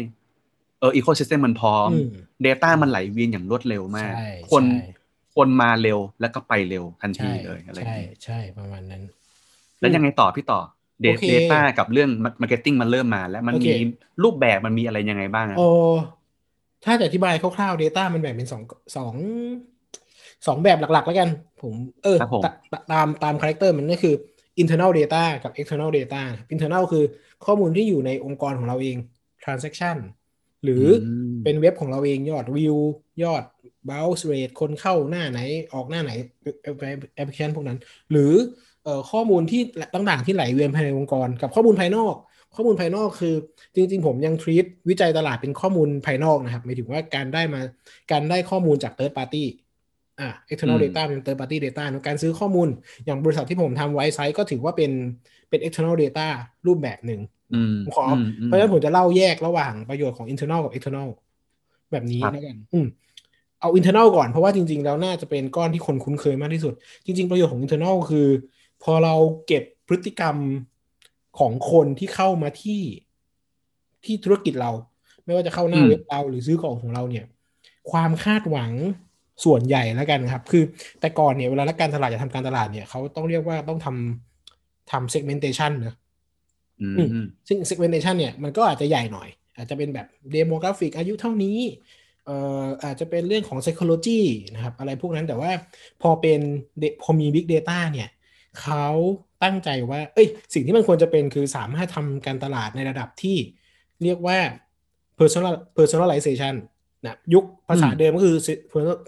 [0.81, 2.09] เออ ecosystem มันพร้อมอืม
[2.47, 4.87] Data มันไหลเวียนอย่างรวดเร็วมากใช่คนใช่
[5.37, 9.03] คนมาเร็วแล้วก็ไปเร็วทันทีใช่เลยอะไรใช่เงี้ยใช่ประมาณนั้น
[9.81, 10.61] แล้วยังไงต่อพี่ต่อ
[11.09, 12.11] โอเค Data กับเรื่อง
[12.43, 13.77] Marketing มันเริ่มมา แล้วมันโอเคมี
[14.23, 15.69] รูปแบบมันมีอะไรยังไงบ้างอะโอ้
[16.85, 18.63] ถ้าจะอธิบายคร่าวๆ Data มันแบ่งเป็นสอง
[18.97, 19.15] สอง
[20.47, 21.29] สองแบบหลักๆ แล้วกัน
[21.63, 22.51] ผมเออครับผมตา
[22.93, 24.15] ตามตาม character มันก็คือ
[24.63, 27.05] internal data กับ external data นะครับ internal คือ
[27.45, 28.97] ข้อมูลที่อยู่ในองค์กรของเราเอง
[29.45, 29.97] transaction
[30.65, 32.77] หรืออืมเป็นเว็บของเราเองยอดวิว
[33.23, 33.45] ยอด
[33.89, 35.41] bounce rate คนเข้าหน้าไหน
[35.75, 36.13] ออกหน้าไหน
[36.63, 36.69] แอ
[37.23, 37.79] ปพลิเคชันพวกนั้น
[38.11, 38.33] หรือ
[38.85, 39.63] เอ่อข้อมูลที่
[39.95, 42.15] ต่างๆที่ไหลเวียนภายในองค์กร กับข้อมูลภายนอก
[42.55, 43.35] ข้อมูลภายนอกคือ
[43.75, 47.61] จริง ๆ ผมยัง treat วิจัยตลาดเป็นข้อมูลภายนอกนะครับหมายถึงว่าการได้มา
[48.13, 49.45] การได้ข้อมูลจาก third party
[50.21, 52.69] อ่า external อืม data เป็น third party data เนอะการซื้อข้อมูล
[53.05, 54.93] อย่างบริษัทที่ผมทำไว้ไซต์ก็ถือว่าเป็น
[55.49, 56.27] เป็น external data
[56.67, 57.40] รูปแบบหนึ่งอืม
[57.85, 61.09] ผมขออมมเพราะฉะนั้นผมจะเล่าแยกระหว่างประโยชน์ของ internal กับ external
[61.91, 62.87] แบบนี้ครับแล้วกันอืม
[63.61, 68.27] เอา internal ก่อนเพราะว่าจริง ๆ แล้วน่าจะเป็นก้อนที่คนคุ้นเคยมากที่สุด จริง ๆ ประโยชน์ของ internal คือ
[68.83, 69.15] พอเรา
[69.47, 70.37] เก็บพฤติกรรม
[71.39, 72.83] ของคนที่เข้ามาที่
[74.05, 74.71] ที่ธุรกิจเรา
[75.25, 77.25] ไม่ว่าจะเข้าหน้าอืมเว็บเราหรือซื้อของของเราเนี่ย
[77.91, 78.73] ความคาดหวัง
[79.45, 80.63] ส่วนใหญ่แล้วกันครับ คือ
[81.01, 86.10] แต่ก่อนเนี่ยเวลานักการตลาดจะทำการตลาดเนี่ยเขาต้องเรียกว่าต้องทำทำ segmentation นะอืมอืม
[87.49, 91.59] ซึ่ง segmentation เนี่ยมันก็อาจจะใหญ่หน่อย อาจจะเป็นแบบ demographic อายุเท่านี้
[92.25, 94.21] เอ่ออาจจะเป็นเรื่องของ psychology
[94.55, 95.51] นะครับ อะไรพวกนั้นแต่ว่า
[96.03, 96.41] พอเป็น
[96.83, 98.09] de- พอมี big data เนี่ย
[98.61, 98.87] เขา
[99.43, 103.37] ตั้งใจว่า เอ้ย สิ่งที่มันควรจะเป็นคือสามารถทำการตลาดในระดับที่
[104.03, 104.39] เรียกว่า
[105.19, 106.55] personal personalization
[107.05, 108.37] นะยุคภาษาอืมเดิมก็คือ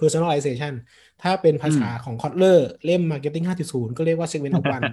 [0.00, 0.72] personalization
[1.22, 4.85] ถ้าเป็นภาษาของ Kotler เล่ม marketing 5.0 ก็เรียกว่า segment of one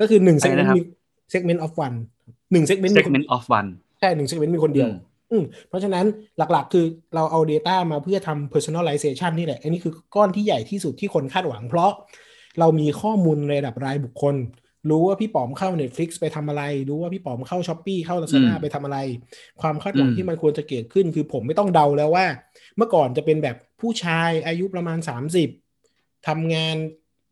[0.00, 0.82] ก็คือหนึ่งอะไร segment นะครับมี
[1.32, 1.96] segment of one
[2.52, 3.68] หนึ่ง segment มีคน segment of one
[4.00, 4.96] ใช่หนึ่ง segment มีคนเดียวอืม
[5.32, 6.04] อืมเพราะฉะนั้น
[6.38, 11.90] หลักๆ คือเราเอา Data มาเพื่อทำ personalization นี่แหละ อันนี้คือก้อนที่ใหญ่ที่สุดที่คนคาดหวัง เพราะ
[12.58, 14.34] เรามีข้อมูลในระดับรายบุคคล
[14.90, 18.98] รู้ว่าพี่ป๋อมเข้า Netflix ไปทำอะไร รู้ว่าพี่ป๋อมเข้า s h อ p e e เข้า Lazada อืมไปทำอะไร
[19.60, 22.26] ความคาดหวังอืมที่มันควรจะเกิดขึ้น คือผมไม่ต้องเดาแล้วว่า
[22.76, 24.98] เมื่อก่อนจะเป็นแบบผู้ชายอายุประมาณ
[25.62, 26.76] 30ทำงาน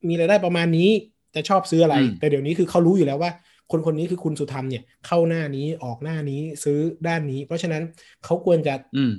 [0.08, 0.90] มีรายได้ประมาณนี้
[1.34, 3.30] จะชอบซื้ออะไรอืมแต่เดี๋ยวนี้คือเขารู้อยู่แล้วว่า
[3.70, 7.82] คนคนนี้คือคุณสุธรรมเนี่ยเข้าหน้านี้ออกหน้านี้ซื้อด้านนี้ เพราะฉะนั้น
[8.24, 9.12] เขาควรจะอืม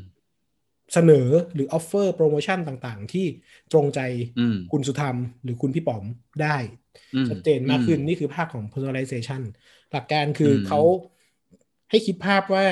[0.93, 3.25] เสนอหรือออฟเฟอร์โปรโมชั่นต่างๆ ที่
[3.71, 3.99] ตรงใจ
[4.39, 6.03] อืมคุณสุธรรม หรือคุณพี่ป๋อม
[6.41, 6.57] ได้
[7.15, 9.41] อืมชัดเจนมากขึ้นอืมนี่คือภาพของ personalization
[9.91, 10.81] หลักการคืออมเขา
[11.89, 12.65] ให้คิดภาพว่า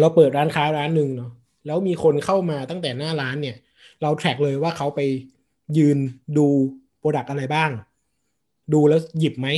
[0.00, 1.32] เราเปิดร้านค้าร้านหนึ่งเนาะ
[1.66, 3.56] แล้วมีคนเข้ามาตั้งแต่หน้าร้านเนี่ย
[4.02, 5.00] เรา track เลยว่าเขาไป
[5.78, 5.98] ยืน
[6.38, 6.46] ดู
[6.98, 7.70] product อะไรบ้าง
[8.72, 9.48] ดูแล้วหยิบไหม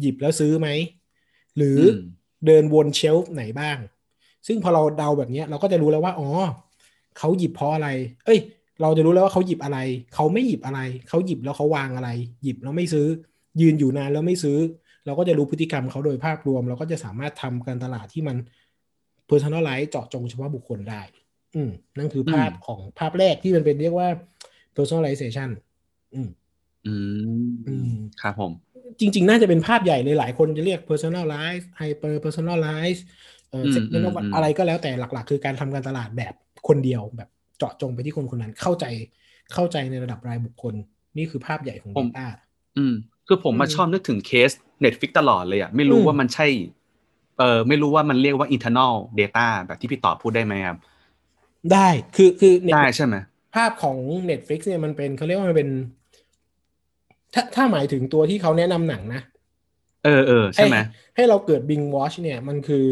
[0.00, 0.68] หยิบแล้วซื้อไหม
[1.56, 1.96] หรืออืม
[2.46, 3.78] เดินวน shelf ไหนบ้าง
[4.46, 6.28] ซึ่งพอเราเดาแบบเนี้ยเราก็จะรู้แล้วว่าอ๋อ
[7.18, 7.88] เขาหยิบเพราะอะไร
[8.26, 8.40] เอ้ย
[8.82, 9.78] เราจะรู้แล้วว่าเขาหยิบอะไร
[10.14, 12.10] เขาไม่หยิบอะไร เขาหยิบแล้วเขาวางอะไร
[12.42, 13.06] หยิบแล้วไม่ซื้อ
[13.60, 14.58] ยืนอยู่นานแล้วไม่ซื้อ
[15.06, 18.36] เราก็จะรู้พฤติกรรมเขาโดยภาพรวม เราก็จะสามารถทำการตลาดที่มัน
[19.30, 21.02] personalize เจาะจงเฉพาะบุคคลได้
[21.54, 24.08] อืมนั่นคือภาพอืมของภาพแรกที่มันเป็นเรียกว่า
[24.76, 25.48] personalization
[26.14, 26.28] อืม
[26.86, 26.94] อื
[27.50, 27.90] มอืม
[28.22, 28.52] ครับผม
[29.00, 33.00] จริง ๆ น่าจะเป็นภาพใหญ่เลยหลายคนจะเรียก personalize hyper personalize
[33.50, 36.34] เอ่ออืม segment of อืมอืมอะไรก็แล้วแต่หลัก ๆ คือการทำการตลาดแบบ
[36.68, 38.84] คนเดียวแบบเจาะจงไปที่คนคนนั้นเข้าใจ
[39.54, 40.74] เข้าใจในระดับรายบุคคล
[41.16, 42.26] นี่คือภาพใหญ่ของ Data
[42.78, 42.94] อืม
[43.26, 44.50] คือผมมาอืมชอบนึกถึงเคส
[44.84, 46.46] Netflix ตลอดเลยอะไม่รู้อืมว่ามันใช่
[47.38, 50.76] เออไม่รู้ว่ามันเรียกว่า internal data แบบที่พี่ต่อพูดได้ไหมครับ
[51.72, 53.16] ได้คือคือ Net- ได้ใช่ไหม
[53.54, 53.96] ภาพของ
[54.30, 55.70] Netflix เนี่ยมันเป็นเขาเรียกว่ามันเป็น
[57.34, 59.22] ถ้าถ้าหมายถึงตัวที่เขาแนะนำหนังนะ
[60.04, 60.76] เออเออใช่ไหม
[61.16, 62.86] ให้เราเกิด Bing Watch เนี่ยมันคือ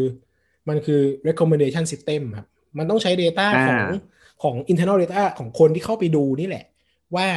[0.69, 2.47] มันคือ recommendation system ครับ
[2.77, 3.81] มันต้องใช้ Data อ่าของ
[4.43, 6.65] ของ internal data ของคนที่เข้าไปดูนี่แหละ
[7.15, 7.27] ว่า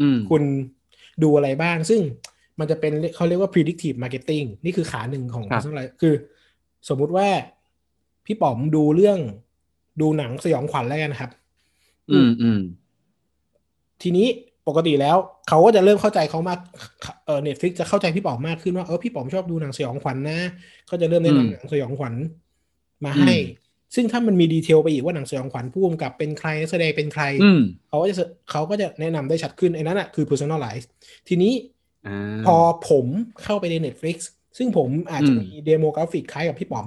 [0.00, 0.42] อืมคุณ
[1.22, 2.00] ดูอะไรบ้าง ซึ่ง
[2.58, 6.14] มันจะเป็นเขาเรียกว่า predictive marketing นี่คือขาหนึ่งของครับ personal คือ
[6.88, 7.28] สมมุติว่า
[8.26, 9.18] พี่ป๋อมดูเรื่อง
[10.00, 11.30] ดูหนังสยองขวัญแล้วกันนะครับ
[12.10, 12.60] อืมอืม
[14.02, 14.26] ทีนี้
[14.68, 15.16] ปกติแล้ว
[15.48, 16.58] เขาก็จะเริ่มเข้าใจเขามาก
[17.26, 20.38] เออเน็ตฟลิกจะเข้าใจพี่ป๋อมมากขึ้นว่าเออพี่ป๋อมชอบดูหนังสยองขวัญนะ
[20.90, 22.14] ก็จะเริ่มแนะอืมนำหนังสยองขวัญ
[23.04, 28.14] มาให้อืมซึ่งถ้ามันมีดีเทลไปอีกว่าหนังสยองขวัญผู้กำกับเป็นใครนักแสดงเป็นใครอืมเขาก็จะ
[28.50, 30.84] เขาก็จะแนะนำได้ชัดขึ้นไอ้นั้นอะคือ personalize
[31.28, 31.52] ทีนี้
[32.06, 32.56] อ่าพอ
[32.90, 33.06] ผม
[33.42, 34.16] เข้าไปใน Netflix
[34.58, 36.86] ซึ่งผมอาจจะอืมมี demographic คล้ายกับพี่ป๋อม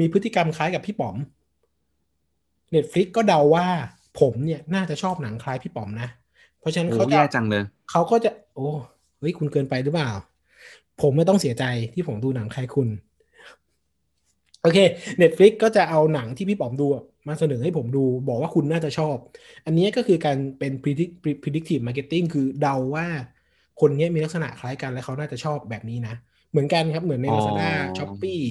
[0.00, 1.16] มีพฤติกรรมคล้ายกับพี่ป๋อม
[2.74, 3.66] Netflix ก็เดาว่า
[4.20, 6.10] ผมเนี่ยน่าจะชอบหนังคล้ายพี่ป๋อมนะ
[6.64, 8.68] เพราะฉะนั้นโอ้เขาจะแย่จังเลยเขาก็จะ โอ้
[9.18, 10.10] เฮ้ยคุณเกินไปหรือเปล่า
[11.02, 12.88] ผมไม่ต้องเสียใจที่ผมดูหนังคล้ายคุณ
[14.62, 14.78] โอเค
[15.22, 19.16] Netflix ก็จะเอาหนังที่พี่ป๋อมดูอะมาเสนอให้ผมดูบอกว่าคุณน่าจะชอบ
[19.66, 23.06] อันนี้ก็คือการเป็น predict- predictive marketing คือเดาว่า
[23.80, 26.14] คนเนี้ยมีลักษณะคล้ายกันและเขาน่าจะชอบแบบนี้นะ
[26.50, 28.44] เหมือนกันครับเหมือนในอ๋อ Lazada Shopee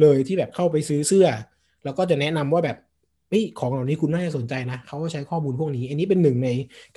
[0.00, 1.28] เลยที่แบบเข้าไปซื้อเสื้อ
[1.84, 6.48] แล้วก็จะแนะนำว่าแบบเฮ้ยของเหล่านี้คุณน่าจะสนใจนะเขาก็ใช้ข้อมูลพวกนี้ อันนี้เป็นหนึ่งใน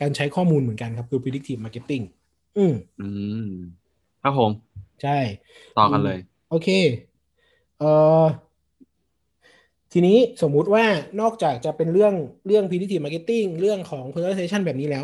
[0.02, 2.04] การใช้ข้อมูลเหมือนกันครับ คือ predictive marketing
[2.58, 3.08] อืมอื
[3.48, 3.52] ม
[4.24, 4.52] ครับผม
[5.04, 5.18] ใช่
[5.78, 6.20] ต่อกันเลย
[6.50, 6.70] โอเค
[7.80, 8.26] เอ่อ
[9.94, 10.86] ทีนี้สมมุติว่า
[11.22, 12.14] นอกจากจะเป็นเรื่อง
[12.48, 15.04] เรื่อง predictive marketing เรื่องของ personalization แบบนี้แล้ว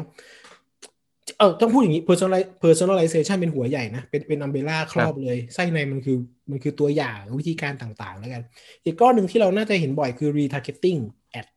[1.38, 6.18] เออต้องพูดอย่างนี้ personalize personalization เป็นหัวใหญ่นะ เป็นเป็นอัมเบล่าครอบเลย ไส้ในมันคือ
[6.50, 8.44] มันคือตัวอย่างวิธีการต่างๆ แล้วกัน
[8.84, 11.00] อีกก้อนหนึ่งที่เราน่าจะเห็นบ่อยคือ retargeting
[11.40, 11.48] ad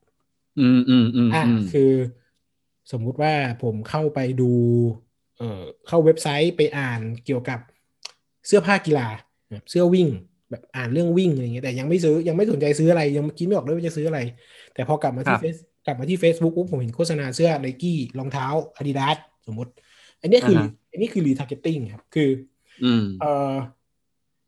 [0.60, 1.92] อืมอืมอืมอ่าอืมคือ
[2.92, 4.50] สมมุติว่าผมเข้าไปดู
[5.38, 7.58] เอ่อเข้าเว็บไซต์ไปอ่านเกี่ยวกับ
[8.46, 9.08] เสื้อผ้ากีฬา
[9.50, 10.08] แบบเสื้อวิ่ง
[10.50, 14.20] แบบอ่านเรื่องวิ่งอะไรเงี้ยแต่ยังไม่ซื้อยังไม่สนใจซื้ออะไรยังคิดไม่ออกด้วยว่าจะซื้ออะไร
[14.74, 18.46] แต่พอกลับมาที่เฟซกลับมาที่ Facebook ปุ๊บผมเห็นโฆษณาเสื้อไนกี้รองเท้า
[18.78, 19.18] Adidas ส
[19.52, 19.70] มมติ
[20.20, 22.28] อันเนี้ยคืออาฮะอันนี้คือ retargeting ครับ คือ
[22.82, 23.54] อืมเอ่อ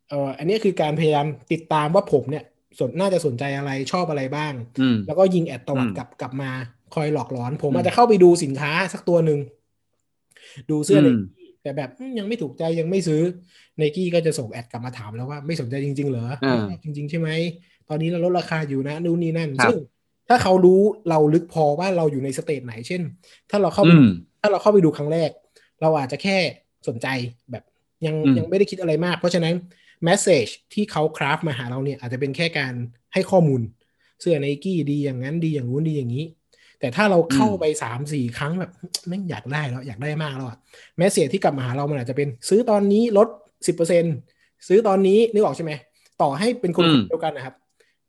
[0.09, 2.43] เอ่ออันเนี้ยคือการพยายามติดตามว่าผมเนี่ย
[2.79, 6.51] สนน่าจะสนใจอะไรชอบอะไรบ้างอืมแล้วก็ยิงแอดตวัดอืมกลับกลับมา
[6.95, 9.39] คอยหลอกหลอนผมอืมอาจจะเข้าไปดูสินค้าสักตัวหนึ่ง
[10.69, 11.19] ดูเสื้ออืในม
[11.61, 13.21] แต่แบบอืมยังไม่ถูกใจยังไม่ซื้อ
[13.77, 17.29] ไนกี้ก็จะส่งแอดกลับมาถามแล้วว่าไม่สนใจจริง ๆ เหรออ่าไม่ชอบจริง ๆ ใช่ไหม
[17.89, 19.77] ตอนนี้เราลดราคาอยู่นะนู่นนี่นั่นครับซึ่ง
[20.29, 23.01] ถ้าเขารู้เราลึกพอว่าเราอยู่ในสเตจไหน เช่น
[23.49, 24.05] ถ้าเราเข้าไปอืม
[24.39, 25.29] ถ้าเราเข้าไปดูครั้งแรก
[25.81, 26.37] เราอาจจะแค่
[26.87, 27.07] สนใจ
[27.51, 27.63] แบบ
[28.05, 29.53] ยังอืมยังไม่ได้คิดอะไรมาก เพราะฉะนั้น
[30.07, 32.73] message ที่เขาคราฟมาหาเราเนี่ยอาจจะเป็นแค่การ
[33.13, 33.61] ให้ข้อมูล
[34.21, 36.25] เสื้อไนกี้ดีอย่างนั้นดีอย่างนู้นดีอย่างนี้
[36.79, 38.71] แต่ถ้าเราเข้าไปสามสี่ครั้งแบบ
[39.07, 40.57] แม่งอยากได้แล้วอยากได้มากแล้วอะ
[40.97, 43.27] message ที่กลับมาหาเรามันอาจจะเป็นซื้อตอนนี้ลด
[43.67, 44.03] สิบเปอร์เซ็น
[44.67, 45.71] ซื้อตอนนี้นึกออกใช่ไหม
[46.21, 47.55] ต่อให้เป็นคนอืมเดียวกันนะครับ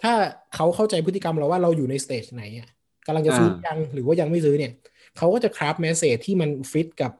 [0.02, 0.12] ถ้า
[0.54, 2.68] เขาเข้าใจพฤติกรรมเราว่าเราอยู่ใน stage ไหนอะ
[3.06, 4.72] กำลังจะซื้ออ่ายังหรือว่ายังไม่ซื้อเนี่ย
[5.16, 7.12] เขาก็จะคราฟแมสเซจที่มันฟิตกับ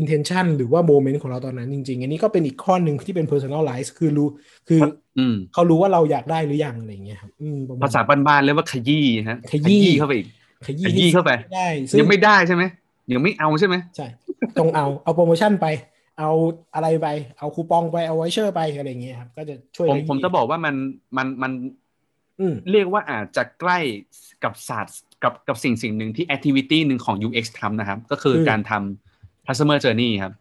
[0.00, 4.28] intention หรือว่า moment ของเราตอนนั้นจริง ๆ อันนี้ก็เป็นอีกข้อหนึ่งที่เป็น personalize คือรู้
[4.68, 4.80] คือ
[5.18, 10.28] อืมเขารู้ว่าเราอยากได้หรือยังอะไรอย่างเงี้ยครับอืมประมาณภาษาบ้านๆเรียกว่าขยี้ฮะขยี้เข้าไปอีก
[10.66, 12.64] ขยี้ขยี้เข้าไปให้ได้ซึ่ยังไม่ได้ใช่ไหม
[13.12, 14.06] ยังไม่เอาใช่ไหมใช่
[14.58, 15.66] จงเอาเอาโปรโมชั่นไป
[16.18, 16.30] เอา
[16.74, 20.74] อะไรไป เอาคูปองไปเอาไวเชอร์ไปอะไรอย่างเงี้ยครับก็จะช่วยผมได้ผมจะบอกว่ามัน
[21.16, 21.52] มันมัน
[22.40, 23.78] อืมเรียกว่าอาจจะใกล้
[24.44, 30.32] กับศาสตร์ กับกับสิ่งสิ่งหนึ่งที่ activity หนึ่งของ UX ทำนะครับ ก็คือการทำ customer journey ครับ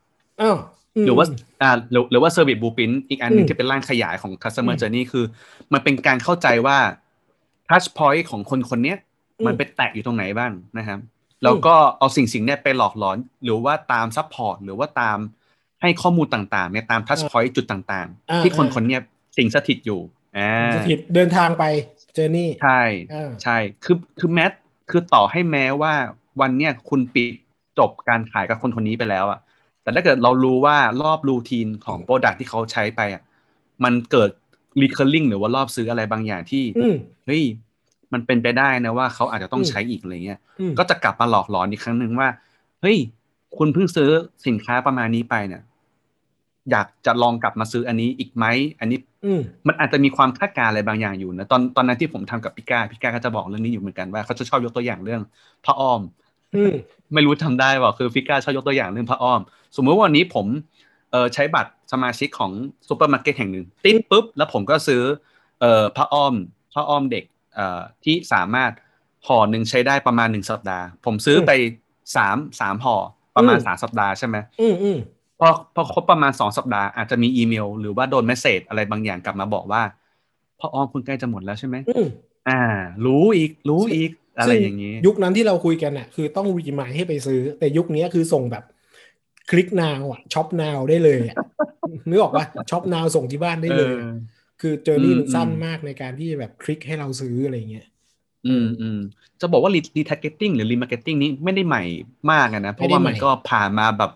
[0.41, 0.57] อ้าว
[1.01, 1.25] มหรือว่า
[1.61, 5.25] อ่าหรือหรือว่า service blueprint อีกอันหนึ่อืงมที่เป็นร่างขยายของ customer อืม journey คือ
[5.73, 6.77] มันเป็นการเข้าใจว่า
[7.69, 8.97] touch point ของคนคนเนี้ย
[9.39, 10.99] อืมมันไปแตะอยู่ตรงไหนบ้างนะครับ
[11.43, 15.17] แล้วก็เอาสิ่งสิ่งเนี้ยไปหลอกหลอน หรือว่าตาม support หรือว่าตาม
[15.81, 19.01] ให้ข้อมูลต่างๆในตาม touch point จุดต่างอ่าๆที่คนอ่าคนเนี้ย
[19.37, 19.99] สิงสถิตอยู่
[20.37, 21.63] อ่าสถิตเดินทางไป
[22.13, 22.81] เจอร์นี่ใช่
[23.13, 24.45] อ่าใช่คือคือแม้
[24.91, 25.93] คือต่อให้แม้ว่า
[26.41, 27.27] วันเนี้ยคุณปิด
[27.79, 29.39] จบการขายกับคนคนนี้ไปแล้วอะ
[29.81, 33.21] แต่ถ้าเกิดเรารู้ว่ารอบรูทีนของโปรดักที่เขาใช้ไปอะ
[33.83, 34.29] มันเกิด
[34.81, 37.43] recurring หรือว่ารอบซื้ออะไรบางอย่างที่อืมเฮ้ย
[38.13, 42.29] มันเป็นไปได้นะว่าเขาอาจจะต้องอืมใช้อีกอะไรเงี้ยอืมก็จะกลับมาหลอกหลอนอีกครั้งหนึ่งว่า
[42.81, 42.97] เฮ้ย
[43.57, 44.09] คุณเพิ่งซื้อ
[44.47, 45.61] สินค้าประมาณนี้ไปเนี่ย
[46.71, 48.45] อยากจะลองกลับมาซื้ออันนี้อีกไหม
[48.79, 55.21] อันนี้อื มมันอาจจะมีความคาดการณ์อะไรบางอย่างอยู่นะตอนตอนนั้นที่ผมทำกับพี่ก้าพี่ก้าก็จะบอกเรื่องนี้อยู่เหมือนกันว่าเขาจะชอบยกตัวอย่างเรื่อง
[55.65, 56.01] พระอ้อม
[56.55, 56.73] อืม
[57.13, 59.41] ไม่รู้ทำได้เปล่าคือพี่ก้าชอบยกตัวอย่างเรื่องพระอ้อม
[59.75, 60.45] สมมติว่าวันนี้ผม
[61.11, 62.51] เออใช้บัตรสมาชิกของ
[62.87, 65.01] ซูเปอร์มาร์เก็ตแห่งหนึ่งติดปุ๊บแล้วผมก็ซื้อ
[65.59, 66.33] เอ่อผ้าอ้อม
[66.73, 67.23] ผ้าอ้อมเด็ก
[67.55, 68.71] เอ่อที่สามารถ
[69.27, 71.51] ห่อหนึ่งใช้ได้ประมาณหนึ่งสัปดาห์ ผมซื้อไป
[72.15, 72.95] สามสามห่อ
[73.35, 74.97] ประมาณอืมสามสัปดาห์ใช่ไหมอืมอืม
[75.41, 79.81] พอพอครบประมาณสองสัปดาห์อาจจะมีอีเมล หรือว่าโดน message อะไรบางอย่างกลับมาบอกว่า
[80.59, 82.05] ผ้าอ้อมคุณใกล้จะหมดแล้วใช่ไหมอืม
[82.49, 82.61] อ่า
[83.05, 88.63] รู้อีก รู้อีก อะไรอย่างนี้นี้ ยุคนั้นที่เราคุยกันน่ะ คือต้อง remind ให้ไปซื้อ แต่ยุคนี้คือส่งแบบ
[89.49, 91.37] click now อะ shop now ได้เลยอะ
[92.09, 94.07] นึกออกว่า shop now ส่งที่บ้านได้เลยเออ
[94.61, 97.87] คือเจอร์นี่อืมมันสั้นอืมมากในการที่จะแบบคลิกให้เราซื้ออะไรเงี้ย
[98.47, 98.99] อืมอืม
[99.41, 101.83] จะบอกว่า retargeting หรือ remarketing นี้ไม่ได้ใหม่
[102.31, 104.11] มากอะนะ เพราะว่ามันก็ผ่านมาแบบ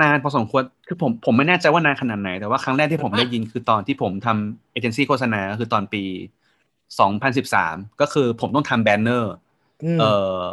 [0.00, 6.04] นานพอสมควรคือผมผมไม่แน่ใจว่านานขนาดไหน แต่ว่าครั้งแรกที่ผมได้ยินคือตอนที่ผมทำเอเจนซี่โฆษณาคือตอนปี
[6.82, 9.32] 2013 ก็คือผมต้องทำ banner
[9.84, 10.44] อืมเอ่อ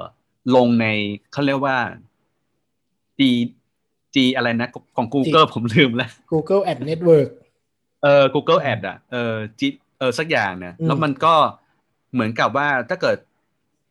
[0.55, 0.85] ลงใน
[1.31, 1.77] เขาเรียกว่า
[3.19, 3.21] G
[4.15, 7.29] G อะไรนะของ Google ผมลืมแล้ว Google Ad Network
[8.03, 9.67] เออ Google Ad อะเออจิ
[9.99, 11.33] เออสักอย่างเนี่ยอืมแล้วมันก็
[12.13, 13.17] เหมือนกับว่าถ้าเกิด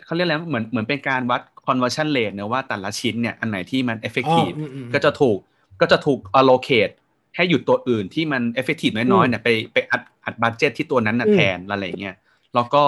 [0.04, 5.38] เขาเรียกอะไรเหมือนเหมือนเป็นการวัด conversion rate เนี่ยว่าแต่ละชิ้นเนี่ยอันไหนที่มันอ๋อ effective อืมอืมก็จะถูก
[5.81, 6.92] ก็จะถูก allocate
[7.37, 12.16] ให้หยุดตัวอื่นที่มัน effective น้อยๆเนี่ยไปไปอัดอัดบัตเจตที่ตัวนั้นน่ะอืมแทนอะไรเงี้ย
[12.54, 12.85] แล้วก็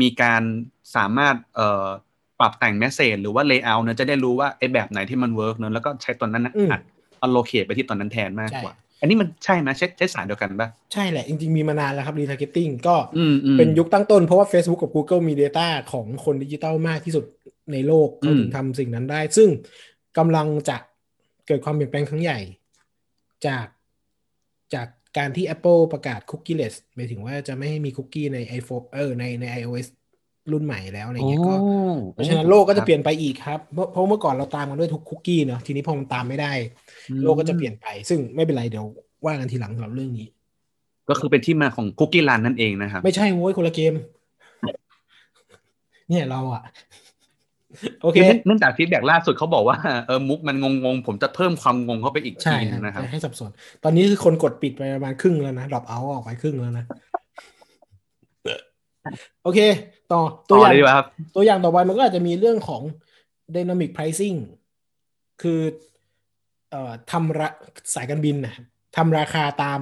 [0.00, 0.42] มีการ
[0.96, 1.86] สามารถเอ่อ
[2.40, 6.80] ปรับแต่ง message หรือว่า layout เนี่ยจะได้รู้ว่าไอ้แบบไหนที่มัน work เนอะแล้วก็ใช้ตัวนั้นนะอืมอัด
[7.26, 17.24] allocate ไปที่ตัวนั้นแทนมากใช่กว่าอันนี้มันใช่ไหมใช้ใช้สารเดียวกันปะใช่แหละ จริง ๆ มีมานานแล้วครับ retargeting ก็อืมอืมเป็นยุคตั้งต้นเพราะว่า Facebook กับ Google มี Data ของคนดิจิตอลมากที่สุด
[17.72, 19.48] ในโลกเขาอืมถึงทำสิ่งนั้นได้ ซึ่ง
[20.18, 20.76] กำลังจะ
[21.46, 22.38] เกิดความเปลี่ยนแปลงครั้งใหญ่
[23.46, 23.66] จาก
[24.74, 24.86] จาก
[25.18, 29.86] การที่ Apple ประกาศ cookieless หมายถึงว่าจะไม่ให้มีคุกกี้ใน iPhone เออในใน iOS
[30.52, 31.74] รุ่นใหม่แล้วอะไรเงี้ยก็โอ้
[32.12, 36.52] เพราะฉะนั้นโลกก็จะครับเปลี่ยนไปอีกครับเพราะเพราะเมื่อก่อนเราตามกันด้วยทุกคุกกี้เนาะทีนี้พอมันตามไม่ได้
[37.22, 38.86] โลกก็จะเปลี่ยนไป ซึ่งไม่เป็นไรเดี๋ยว
[39.26, 40.26] ว่ากันทีหลังสำหรับเรื่องนี้
[41.08, 43.94] ก็คือเป็นที่มาของคุกกี้รันนั่นเองนะครับ ไม่ใช่โว้ยคนละเกม
[46.08, 46.62] เนี่ยเราอะ
[48.02, 53.50] โอเคคือเนื่องเนื่องจาก feedback ล่าสุดเขาบอกว่าเออมุกมันงงๆ ผมจะเพิ่มความงงเข้าไปอีกใช่ทีคนึรับงนะครับจะให้สับสน
[53.84, 56.84] ตอนนี้คือคนกดปิดไปประมาณครึ่งแล้วนะดรอปเอาออกไปครึ่งแล้วนะ
[59.42, 59.60] โอเค
[60.12, 62.82] ต่อตัต่วออย่างเลยดีกว่าครับตัวอย่างต่อไปมันก็อาจจะมีเรื่องของ
[63.54, 64.36] dynamic pricing
[65.42, 65.60] คือ
[66.70, 67.48] เอ่อทำระ
[67.94, 68.64] สายการบินนะครับ
[68.96, 69.80] ทำราคาตาม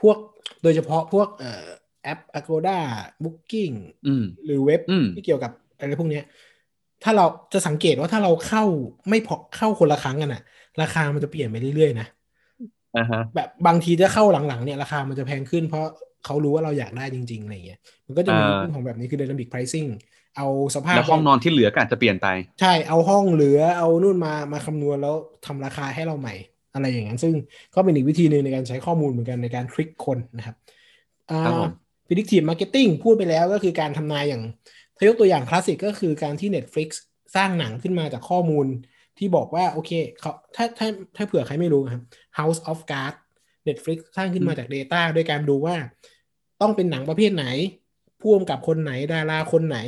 [0.00, 0.16] พวก
[0.62, 1.66] โดยเฉพาะพวกเอ่อ
[2.02, 2.78] แอป Agoda
[3.24, 3.74] Booking
[4.06, 6.24] อืมหรือเว็บอืมที่เกี่ยวกับอะไรพวกเนี้ย
[7.04, 8.62] ถ้าเราจะสังเกตว่าถ้าเราเข้า
[9.10, 10.40] ไม่พอเข้าคนละครั้งกันอะ
[10.80, 12.04] ราคามันจะเปลี่ยนไปเรื่อยๆนะ
[12.94, 15.84] อ่าฮะแบบบางทีจะเข้าหลังๆเนี่ยราคามันจะแพงขึ้นเพราะ
[16.22, 19.88] เขารู้ว่าเราอยากได้จริงๆอะไรเงี้ยมันก็จะมีอ่าเรื่องของแบบนี้คือ dynamic pricing
[20.34, 20.44] เอา
[20.76, 22.26] สภาพแล้วห้องนอนที่เหลือก็อาจจะเปลี่ยนไป
[22.58, 25.14] ใช่เอาห้องเหลือเอานู่นมามาคำนวณแล้ว
[25.44, 26.32] ทำราคาให้เราใหม่
[26.72, 27.34] อะไรอย่างนั้น ซึ่ง
[27.74, 30.56] ก็เป็นอีกวิธีหนึ่งในการใช้ข้อมูลเหมือนกันในการทริคคนนะครับ
[31.28, 34.42] อ่าครับผม predictive marketing พูดไปแล้วก็คือการทำนายอย่าง
[34.96, 36.88] ถ้ายกตัวอย่างคลาสสิกก็คือการที่ Netflix
[37.36, 38.66] สร้างหนังขึ้นมาจากข้อมูล
[39.18, 42.02] ที่บอกว่าโอเคเขาถ้าถ้าถ้าเผื่อใครไม่รู้ครับ
[42.38, 43.18] House of Cards
[43.68, 45.76] Netflix สร้างขึ้นมาจาก Data ด้วยการดูว่า
[46.60, 47.46] ต้องเป็นหนังประเภทไหน
[48.20, 49.78] พ่วงกับคนไหนดาราคนไหน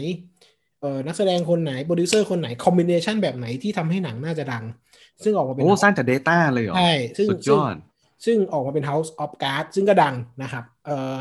[0.81, 4.65] เอ่อนักแสดงคนไหนโปรดิวเซอร์คนไหน combination แบบไหนที่ทำให้หนังน่าจะดัง
[5.25, 7.77] ซึ่งออกมาเป็นโอ้สร้างจาก Data เลยเหรอ ใช่ ซึ่งสุดยอดซึ่ง
[8.25, 11.17] ซึ่งออกมาเป็น House of Cards ซึ่งก็ดังนะครับเอ่อ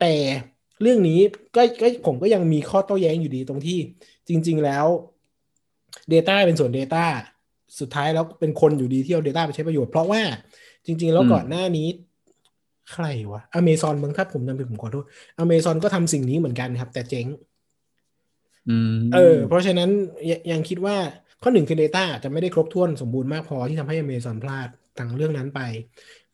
[0.00, 0.12] แต่
[0.82, 1.20] เรื่องนี้
[1.56, 3.78] ก็ก็ผมก็ยังมีข้อโต้แย้งอยู่ดีตรงที่
[4.28, 4.86] จริง ๆแล้ว
[6.12, 7.04] Data เป็นส่วน Data
[7.80, 10.22] สุดท้ายแล้วเป็นคนอยู่ดีที่เอา Data ไปใช้ประโยชน์เพราะว่า
[10.86, 11.88] จริง ๆ แล้วอืมก่อนหน้านี้
[12.92, 15.04] ใครวะอเมซอนบางถ้าผมจำผิดผมขอโทษ
[15.38, 17.26] อเมซอนก็ทำสิ่งนี้เหมือนกันครับ แต่เจ๊ง
[18.68, 19.90] อืมเออ เพราะฉะนั้น
[20.30, 20.96] ยยังคิดว่า
[21.42, 24.68] ข้อหนึ่งคือ Data อาจจะไม่ได้ครบถ้วนสมบูรณ์มากพอที่ทำให้ Amazon พลาด
[24.98, 25.60] ทางเรื่องนั้นไป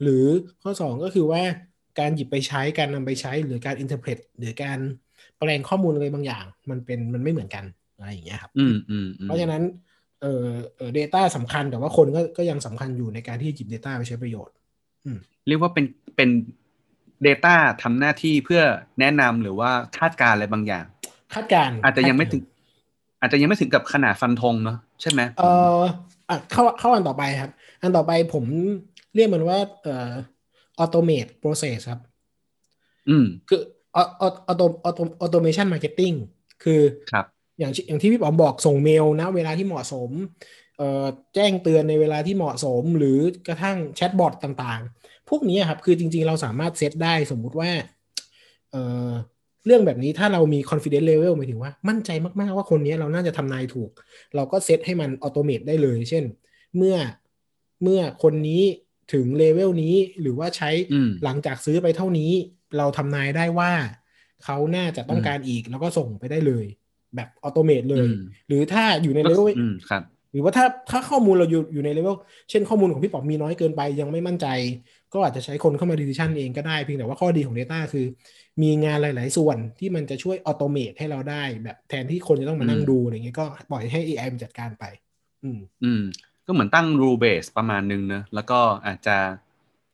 [0.02, 0.24] หรือ
[0.62, 1.42] ข้อสองก็คือว่า
[2.00, 4.78] การหยิบไปใช้การนำไปใช้หรือการ interpret หรือการ
[5.38, 7.64] แปลงข้อมูลอะไรบางอย่าง มันเป็นมันไม่เหมือนกัน
[7.96, 9.62] อะไรอย่างเงี้ยครับอืมอืมอืมเพราะฉะนั้น
[10.22, 14.54] เอ่อเอ่อ data สำคัญแต่ว่าคนก็ก็ยังสำคัญอยู่ในการที่หยิบ Data ไปใช้ประโยชน์
[15.48, 15.84] เรียกว่าเป็น
[16.16, 16.30] เป็น
[17.26, 18.62] Data ทำหน้าที่เพื่อ
[19.00, 20.84] แนะนำหรือว่าคาดการณ์อะไรบางอย่าง
[21.34, 22.48] คาดการณ์อาจจะยังไม่คาดถึกางรณ์
[23.20, 25.80] อาจจะยังไม่ถึงกับขนาดฟันธงเนาะใช่ไหมเอ่อ
[26.28, 27.50] อะเข้าเข้าอันต่อไปครับ
[27.82, 28.44] อันต่อไปผม
[29.14, 30.10] เรียกมันว่า เอ่อ
[30.82, 32.00] automate process ครับ
[33.08, 33.60] อืม คือ
[33.96, 36.12] อ auto auto automation marketing
[36.64, 36.80] คือ
[37.12, 37.26] ครับ
[37.58, 40.10] อย่างที่อย่างที่พี่ป๋อมบอกส่งเมลนะเวลาที่เหมาะสม
[40.76, 47.70] เอ่อแจ้งเตือนในเวลาที่เหมาะสมหรือกระทั่ง chatbot ต่างๆ พวกนี้ครับคือจริง ๆ เราสามารถเซตได้สมมุติว่า
[48.70, 49.10] เอ่อ
[49.66, 52.10] เรื่องแบบนี้ถ้าเรามี confidence level หมายถึงว่ามั่นใจ
[52.40, 53.90] มากๆว่าคนนี้เราน่าจะทำนายถูก
[54.34, 56.24] เราก็เซตให้มัน automate ได้เลย เช่น
[56.76, 56.96] เมื่อ
[57.82, 58.62] เมื่อคนนี้
[59.12, 62.30] ถึงเลเวลนี้หรือว่าใช้อืมหลังจากซื้อไปเท่านี้
[62.78, 63.72] เราทำนายได้ว่า
[64.44, 66.64] เขาน่าจะต้องการอีกแล้วก็ส่งไปได้เลย
[67.16, 72.16] แบบ automate เลยอืมหรือถ้าอยู่ใน level อืมครับหรือว่าถ้าถ้าข้อมูลเราอยู่อยู่ในเลเวล
[72.50, 74.46] เช่นข้อมูลของพี่ป๋อมมีน้อยเกินไปยังไม่มั่นใจ
[75.12, 78.06] ก็อาจจะใช้คนเข้ามา decision เองก็ได้เพียงแต่ว่าข้อดีของ Data คือ
[78.62, 84.84] มีงานหลาย ๆ ส่วนที่มันจะช่วยออโตเมตให้เราได้ แบบแทนที่คนจะต้องมานั่งอืมดูอะไรเงี้ยก็ปล่อยให้ AI มันจัดการไป
[85.44, 86.02] อืมอืม
[86.48, 89.16] ก็เหมือนตั้ง rule base ประมาณนึงเนอะแล้วก็อาจจะ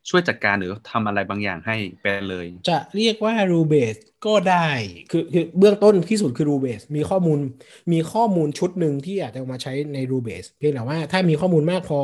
[0.09, 4.69] ช่วยจัดการหรือทำอะไรบางอย่างให้ไปเลย จะเรียกว่า rule base ก็ได้
[5.11, 7.38] คือคือเบื้องต้นที่สุดคือ rule base มีข้อมูล
[7.93, 12.01] มีข้อมูลชุดหนึ่งที่อาจจะเอามาใช้ใน rule base เพียงแต่ว่าถ้ามีข้อมูลมากพอ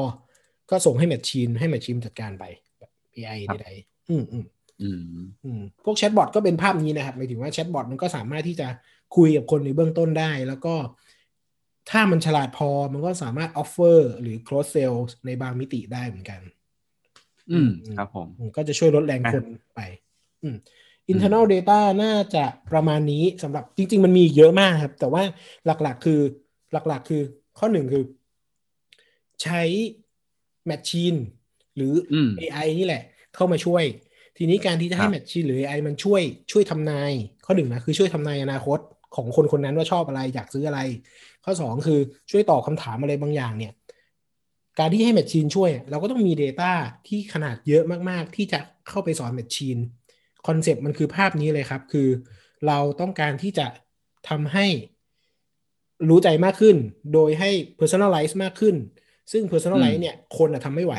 [0.70, 2.44] ก็ส่งให้ machine ให้ machine จัดการไป
[2.78, 4.44] แบบ AI ครับใดๆอืมอืม
[4.82, 8.68] อืมอืมพวกแชทบอทก็เป็นภาพนี้นะครับหมายถึงว่าแชทบอทมันก็สามารถที่จะ
[9.16, 10.74] คุยกับคนในเบื้องต้นได้ แล้วก็
[11.90, 16.40] ถ้ามันฉลาดพอมันก็สามารถ offer หรือ close sale ในบางมิติได้เหมือนกัน
[17.50, 19.44] อืมอืมครับผมอืมก็จะช่วยลดแรงอะคน
[19.76, 19.80] ไป
[20.42, 20.56] อืม
[21.12, 25.22] internal data น่าจะประมาณนี้สำหรับจริง ๆ มันมีอีกเยอะมากครับ แต่ว่า
[25.66, 26.20] หลักๆคือ
[26.88, 27.22] หลักๆ คือ
[27.58, 28.04] ข้อหนึ่งคือ
[29.42, 29.62] ใช้
[30.70, 31.18] machine
[31.76, 33.02] หรืออืม AI นี่แหละ
[33.34, 33.84] เข้ามาช่วย
[34.36, 37.12] ทีนี้การที่จะให้ครับ machine หรือ AI มันช่วยช่วยทำนาย
[37.44, 38.78] ข้อหนึ่งนะคือช่วยทำนายอนาคต
[39.16, 40.80] ของคนคนนั้นว่าชอบอะไรอยากซื้ออะไร
[41.44, 42.00] ข้อสองคือ
[42.30, 43.72] ช่วยตอบคำถามอะไรบางอย่างเนี่ย
[44.78, 46.72] การที่ให้ machine ช่วย เราก็ต้องมี Data
[47.06, 49.78] ที่ขนาดเยอะมากๆ ที่จะเข้าไปสอน machine
[50.46, 52.08] concept มันคือภาพนี้เลยครับ คือ
[52.66, 53.66] เราต้องการที่จะ
[54.28, 54.66] ทำให้
[56.08, 56.76] รู้ใจมากขึ้น
[57.14, 57.50] โดยให้
[57.80, 58.76] personalize มากขึ้น
[59.32, 60.94] ซึ่ง personalize อืมเนี่ยคนอะทำไม่ไหว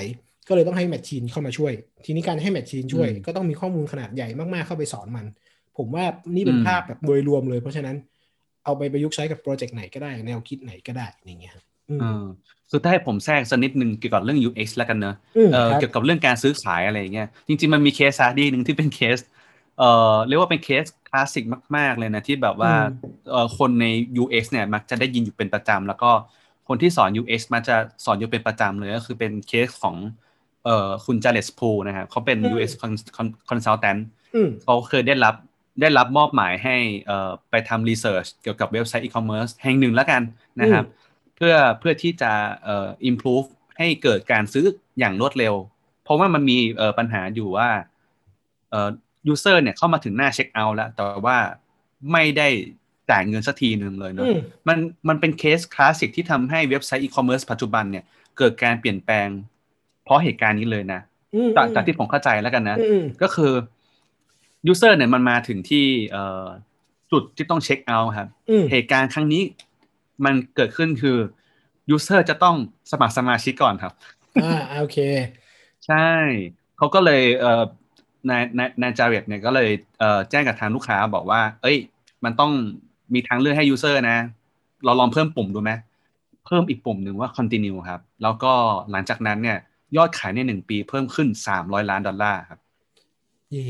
[0.47, 1.73] ก็เลยต้องให้ machine เข้ามาช่วย
[2.06, 5.25] ทีนี้การให้ machine ช่วยอืมก็ต้องมีข้อมูลขนาดใหญ่มากๆเข้าไปสอนมัน
[5.77, 7.95] ผมว่านี่เป็นอืมภาพแบบโดยรวมเลย เพราะฉะนั้น
[8.63, 12.24] เอาไปประยุกต์ใช้กับ project ไหนก็ได้ แนวคิดไหนก็ได้อย่างเงี้ยครับอืมเออ
[12.69, 19.19] คือถ้าให้ผมแทรกสักนิดนึงเกี่ยวกับเรื่อง UX แล้วกันเนอะอืมเออครับเกี่ยวกับเรื่องการซื้อขายอะไรอย่างเงี้ยจริงๆมันมี case study หนึ่งที่เป็นเคส
[19.78, 21.43] เออเรียกว่าเป็นเคสคลาสสิก
[21.78, 22.86] มาก ๆ เลยนะที่แบบว่าอืม
[23.30, 23.86] เออคนใน
[24.21, 26.12] UX เนี่ยมักจะได้ยินอยู่เป็นประจำแล้วก็
[26.67, 29.95] คนที่สอน UX มักจะสอนอยู่เป็นประจำเลยก็คือเป็นเคสของ
[30.65, 32.71] เอ่อคุณ Jared Spool นะครับเขาเป็น UX
[33.50, 34.00] consultant
[34.34, 35.36] อืมเขาเคยได้รับ
[35.80, 40.22] ได้รับมอบหมายให้เอ่อไปทำ research เกี่ยวกับเว็บไซต์อีคอมเมิร์ซแห่งหนึ่งแล้วกัน
[40.62, 40.86] นะครับ
[41.36, 42.32] เพื่อเพื่อที่จะ
[42.64, 44.66] เอ่อ improve ให้เกิดการซื้อ
[45.00, 45.54] อย่างรวดเร็ว
[46.04, 47.70] เพราะว่ามันมีเอ่อปัญหาอยู่ว่า
[48.72, 48.90] เอ่อ
[49.32, 51.38] user เนี่ยเข้ามาถึงหน้าเช็คเอาท์แล้ว แต่ว่า
[52.12, 52.48] ไม่ได้
[53.10, 58.04] จ่ายเงินสักทีหนึ่งเลยเนอะอืมมันมันเป็นเคสคลาสสิกที่ทำให้เว็บไซต์อีคอมเมิร์ซปัจจุบันเนี่ย
[58.38, 59.28] เกิดการเปลี่ยนแปลง
[60.04, 61.02] เพราะเหตุการณ์นี้เลยนะ
[61.36, 62.96] อืมจากจากที่ผมเข้าใจแล้วกันนะอื
[64.63, 66.45] มก็คือ user เนี่ยมันมาถึงที่เอ่อ
[67.12, 69.41] จุดที่ต้องเช็คเอาท์ครับอืมเหตุการณ์ครั้งนี้
[70.26, 71.17] มันเกิดขึ้นคือ
[71.96, 72.56] user จะต้อง
[72.92, 73.94] สมัครสมาชิกก่อนครับ
[74.44, 74.98] อ่าโอเค
[75.86, 76.08] ใช่
[76.77, 77.63] เขาก็เลยเอ่อ
[78.29, 79.69] นายนายนายจาเวตเนี่ยก็เลย
[80.00, 81.77] เอ่อแจ้งกับทางลูกค้าบอกว่า เอ้ย
[82.23, 82.52] มันต้อง
[83.13, 84.17] มีทางเลือกให้ user นะ
[84.86, 85.71] เราลองเพิ่มปุ่มดูไหม
[86.46, 88.54] เพิ่มอีกปุ่มหนึ่งว่า continue ครับ แล้วก็
[88.92, 89.58] หลังจากนั้นเนี่ย
[89.98, 91.27] ยอดขายในหนึ่งปีเพิ่มขึ้น
[91.60, 92.60] 300 ล้านดอลลาร์ครับ
[93.52, 93.69] เย้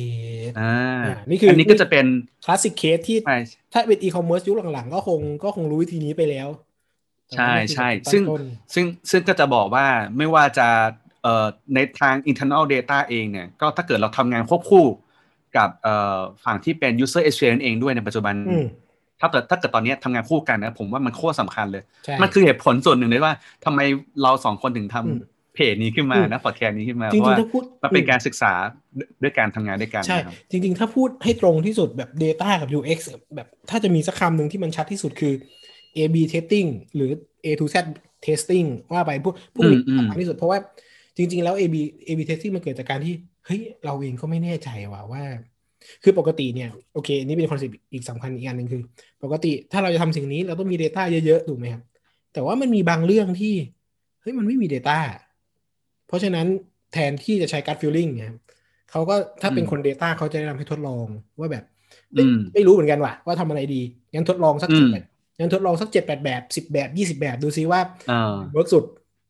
[0.60, 0.74] อ่า
[1.06, 2.06] อ่านี่คืออันนี้ก็จะเป็น
[2.46, 3.38] classic case ที่ใช่
[3.74, 6.48] ถ้าเป็นอีคอมเมิร์ซยุคหลังๆ ก็คงก็คงรู้วิธีนี้ไปแล้ว
[7.38, 9.86] ใช่ใช่แต่ว่านี่คือซึ่งต้นซึ่งซึ่งก็จะบอกว่า
[10.18, 10.68] ไม่ว่าจะ
[11.24, 14.86] เอ่อในทาง internal data เองเนี่ย ก็ถ้าเกิดเราทำงานควบคู่
[15.58, 18.66] กับเอ่อฝั่งที่เป็น user experience เองด้วยในปัจจุบันอืม
[19.22, 23.34] ถ้าเกิดถ้าเกิดตอนเนี้ยทำงานคู่กันนะผมว่ามันโคตรสำคัญเลยใช่มันคือเหตุผลส่วนหนึ่งเลยว่า
[23.66, 23.80] ทำไม
[24.22, 25.20] เราสองคนถึงทำอืม
[25.56, 28.54] เพจนี้ขึ้นมาอืมนะพอดแคสต์นี้ขึ้นมาจเพริราะงว่าๆถ้าพูดมันเป็นการศึกษา
[29.24, 33.00] ด้วยการทำงานด้วยกันใช่นะครับจริง ๆ ถ้าพูดให้ตรงที่สุดแบบ Data กับ UX
[33.36, 35.34] แบบถ้าจะมีสักคำหนึ่งที่มันชัดที่สุดคือ
[35.98, 37.12] A/B testing หรือ
[37.46, 37.76] A to Z
[38.26, 40.60] testing ว่าไปพวกพวกนี้อืมอืมสำคัญที่สุดเพราะว่า
[41.18, 41.76] จริง ๆ แล้ว A/B
[42.08, 43.14] A/B testing มันเกิดจากการที่
[43.46, 45.24] เฮ้ยเราเองก็ไม่แน่ใจว่าว่า
[46.04, 48.82] คือปกติเนี่ยโอเคอันนี้เป็นคอนเซ็ปต์อีกสำคัญอีกอันหนึ่งคือ
[49.24, 51.84] ปกติถ้าเราจะทำสิ่งนี้เราต้องมี Data เยอะๆถูกไหมครับ
[52.34, 53.56] แต่ว่ามันมีบางเรื่องที่
[54.22, 55.00] เฮ้ยมันไม่มี Data
[56.12, 56.48] เพราะฉะนั้น
[56.94, 58.40] แทนที่จะใช้ gut feeling เนี่ยครับ
[58.92, 61.08] เขาก็ถ้าเป็นอืมคน Data เขาจะแนะนำให้ทดลอง
[61.40, 61.64] ว่าแบบ
[62.14, 63.82] เฮ้ยอืมไม่รู้เหมือนกันว่ะว่าทำอะไรดี
[64.14, 65.04] งั้นทดลองสักเจ็ดมแบบ
[65.40, 68.14] งั้นทดลองสักเจ็ดแปดแบบสิบแบบยี่สิบแบบดูซิว่าอ่า
[68.52, 68.84] work สุด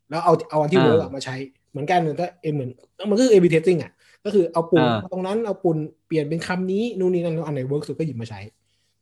[0.10, 1.36] แล้วเอาเอาอันที่อ่า work มาใช้
[1.72, 2.70] เหมือนกันมันก็เอเหมือน
[3.10, 3.92] มันก็คือ A/B testing อะ
[4.26, 5.78] ก็คือเอาปุ่มอ่าตรงนั้นเอาปุ่ม
[6.08, 8.40] เปลี่ยนเป็นคำนี้นู่นนี่นั่นแล้วอันไหน work สุดก็หยิบมาใช้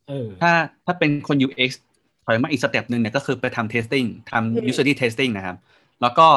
[0.07, 0.51] เออถ้า
[0.86, 1.71] ถ้าเป็นคน UX
[2.25, 5.57] ถอยมาอีก step หนึ่งเนี่ยก็คือไปทำ testing ทำ user testing นะครับ
[6.01, 6.27] แล้วก็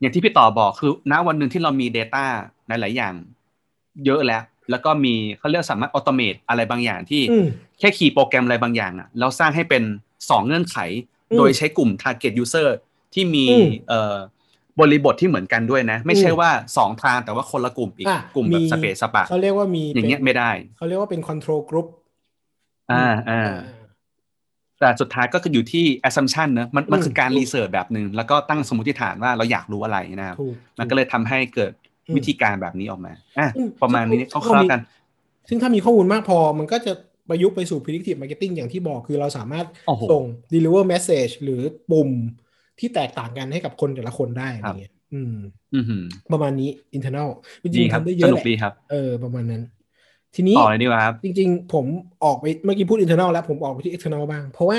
[0.00, 2.24] อย่างที่พี่ต่อบอกคือณวันหนึ่งที่เรามี Data
[2.66, 3.14] หลาย ๆ อย่าง
[4.04, 7.46] เยอะแล้ว แล้วก็มีเขาเรียกสามารถ automate อะไรบางอย่างที่อืม
[7.78, 9.82] แค่ขีย์โปรแกรมอะไรบางอย่างอะแล้วสร้างให้เป็น
[10.30, 10.76] สองเงื่อนไข
[11.30, 12.68] อืมโดยใช้กลุ่ม target user
[13.14, 14.16] ที่มีอืมเอ่อ
[14.80, 21.86] บริบทที่เหมือนกันด้วยนะ ไม่ใช่อืมว่าสองทางแต่ว่าคนละกลุ่มอีกอะกลุ่มแบบมีสเปซสปะเขาเรียกว่ามีอย่างเงี้ยป็นไม่ได้ เขาเรียกว่าเป็น control group
[22.92, 23.56] อ่าอ่าอ่า
[24.80, 31.72] แต่สุดท้ายก็คืออยู่ที่ assumption เนอะมันมันอืมคือการถูกรีเสิร์ชแบบหนึ่งแล้วก็ตั้งสมมติฐานว่าเราอยากรู้อะไรนะครับถูกมันก็เลยทำให้เกิด
[32.08, 34.80] อืมวิธีการแบบนี้ออกมาอะอืมประมาณนี้ซึ่งคร่าวๆกัน
[35.48, 36.92] ซึ่งถ้ามีข้อมูลมากพอมันก็จะ
[37.28, 40.22] ประยุกต์ไปสู่ predictive marketing อย่างที่บอกคือเราสามารถโอ้โหส่ง
[40.52, 41.60] deliver message หรือ
[41.90, 42.10] ปุ่ม
[42.78, 45.34] ที่แตกต่างกันให้กับคนแต่ละคนได้อะไรเงี้ยอืม
[45.74, 46.02] อือหือ
[46.32, 47.28] ประมาณนี้ internal
[47.62, 49.62] จดีริงๆครับทำได้เยสอะนุแหกละดีครับเออประมาณนั้น
[50.34, 51.86] ทีนี้ต่อเลยดีกว่าครับ จริง ๆ ผม
[52.24, 54.78] ออกไปเมื่อกี้พูด internal แล้วผมออกไปที่ external บ้าง เพราะว่า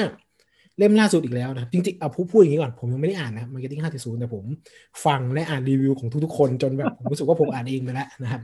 [0.78, 4.44] เล่มล่าสุดอีกแล้วนะจริงๆเอาพูดพูดอย่างนี้ก่อน ผมยังไม่ได้อ่านนะ marketing 5.0แต่ผม
[5.06, 8.42] ฟังและอ่านรีวิวของทุกๆคนจนแบบผมรู้สึกว่าผมอ่านเองไปแล้วนะครับ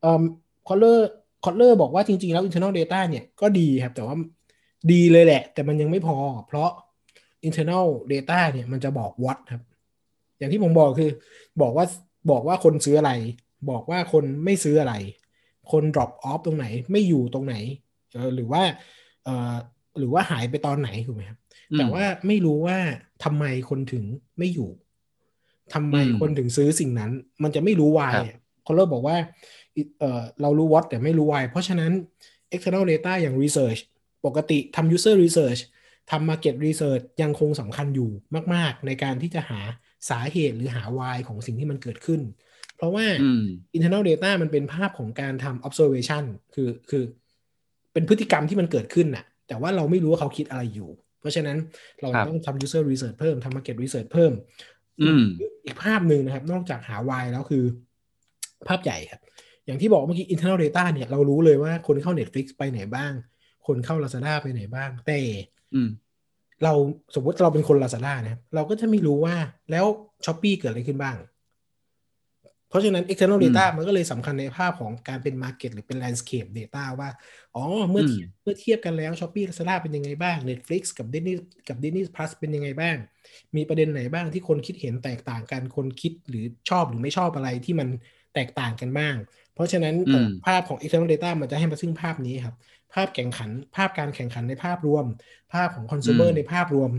[0.00, 0.22] เอ่อ
[0.68, 4.16] Kotler Kotler บอกว่าจริง ๆ แล้ว internal data เนี่ยก็ดีครับ แต่ว่า
[4.92, 6.70] ดีเลยแหละ แต่มันยังไม่พอ เพราะ
[7.48, 9.62] internal data เนี่ยมันจะบอก what ครับ
[10.38, 11.10] อย่างที่ผมบอกคือ
[11.62, 11.86] บอกว่า
[12.30, 13.12] บอกว่าคนซื้ออะไร
[13.70, 14.94] บอกว่าคนไม่ซื้ออะไร
[15.72, 17.56] คน drop off ตรงไหนไม่อยู่ตรงไหน
[18.14, 18.62] เออหรือว่า
[19.24, 19.54] เออ
[19.98, 21.38] หรือว่าหายไปตอนไหนถูกไหมครับ
[21.70, 22.78] อืมแต่ว่าไม่รู้ว่า
[23.24, 24.04] ทำไมคนถึง
[24.38, 24.70] ไม่อยู่
[25.74, 27.10] ทำไมอืมคนถึงซื้อสิ่งนั้น
[27.42, 28.26] มันจะไม่รู้ why ครับ
[28.66, 29.16] คนเริ่มบอกว่า
[29.98, 31.92] เออเรารู้ what แต่ไม่รู้ why เพราะฉะนั้น
[32.54, 33.80] external data อย่าง research
[34.26, 35.60] ปกติทำ user research
[36.10, 38.10] ทำ market research ยังคงสำคัญอยู่
[38.54, 39.60] มาก ๆ ในการที่จะหา
[40.10, 42.20] สาเหตุหรือหา why ของสิ่งที่มันเกิดขึ้น
[42.76, 43.44] เพราะว่าอืม
[43.76, 47.02] internal data มันเป็นภาพของการทำ observation คือคือ
[47.92, 51.58] เป็นพฤติกรรมที่มันเกิดขึ้นน่ะ แต่ว่าเราไม่รู้ว่าเขาคิดอะไรอยู่ เพราะฉะนั้น
[52.00, 54.32] เราครับต้องทำ user research เพิ่มทำ market research เพิ่ม
[55.00, 55.24] อืม
[55.64, 57.64] อีกภาพหนึ่งนะครับ นอกจากหา why แล้วคือ
[58.68, 59.20] ภาพใหญ่ครับ
[59.66, 63.12] อย่างที่บอกเมื่อกี้ internal data เนี่ยเรารู้เลยว่าคนเข้า Netflix ไปไหนบ้าง
[63.66, 65.20] คนเข้า Lazada ไปไหนบ้าง แต่
[65.74, 65.88] อืม
[66.64, 66.72] เรา
[67.14, 69.36] สมมติเราเป็นคน Lazada นะครับเราก็จะไม่รู้ว่า
[69.70, 69.86] แล้ว
[70.24, 71.33] s h อ p e e เกิดอะไรขึ้นบ้างเพ
[72.74, 77.10] ราะฉะนั้น external อืม data มันก็เลยสำคัญในภาพของการเป็น market หรือเป็น landscape data ว่า
[77.54, 81.34] อ๋อ เมื่อเทียบอืมเมื่อเทียบกันแล้ว Shopee Lazada เป็นยังไงบ้าง Netflix กับ Disney
[81.68, 82.96] กับ Disney Plus เป็นยังไงบ้าง
[83.56, 87.88] มีประเด็นไหนบ้างที่คนคิดเห็นแตกต่างกัน คนคิดหรือชอบหรือไม่ชอบอะไรที่มัน
[88.34, 89.14] แตกต่างกันบ้าง
[89.54, 92.56] เพราะฉะนั้นอืมภาพของ external data มันจะให้มาซึ่งภาพนี้ครับ
[92.94, 95.04] ภาพแข่งขัน ภาพการแข่งขันในภาพรวม
[95.54, 96.90] ภาพของ consumer อืมในภาพรวม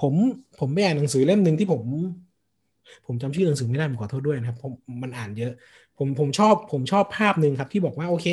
[0.00, 0.14] ผม
[0.60, 1.82] ผมไปอ่านหนังสือเล่มหนึ่งที่ผม
[3.06, 4.72] ผมจำชื่อหนังสือไม่ได้ผมขอโทษด้วยนะครับผม
[5.02, 5.52] มันอ่านเยอะ
[5.98, 8.28] ผมผมชอบผมชอบภาพหนึ่งครับที่บอกว่าโอเค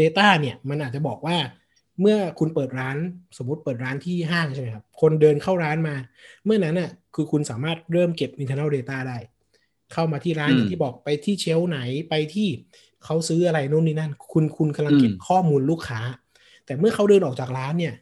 [0.00, 1.36] Data เนี่ยมันอาจจะบอกว่า
[2.00, 2.96] เมื่อคุณเปิดร้าน
[3.38, 5.94] สมมุติเปิดร้านที่ห้างใช่ไหมครับ คนเดินเข้าร้านมา
[6.44, 9.18] เมื่อนั้นน่ะคือคุณสามารถเริ่มเก็บ internal data ได้
[9.92, 11.78] เข้ามาที่ร้านอืมอย่างที่บอกไปที่ shelf ไหน
[12.08, 12.48] ไปที่
[13.04, 16.00] เขาซื้ออะไรนู่นนี่นั่น คุณคุณกำลังเก็บอืมข้อมูลลูกค้า
[16.64, 17.94] แต่เมื่อเขาเดินออกจากร้านเนี่ย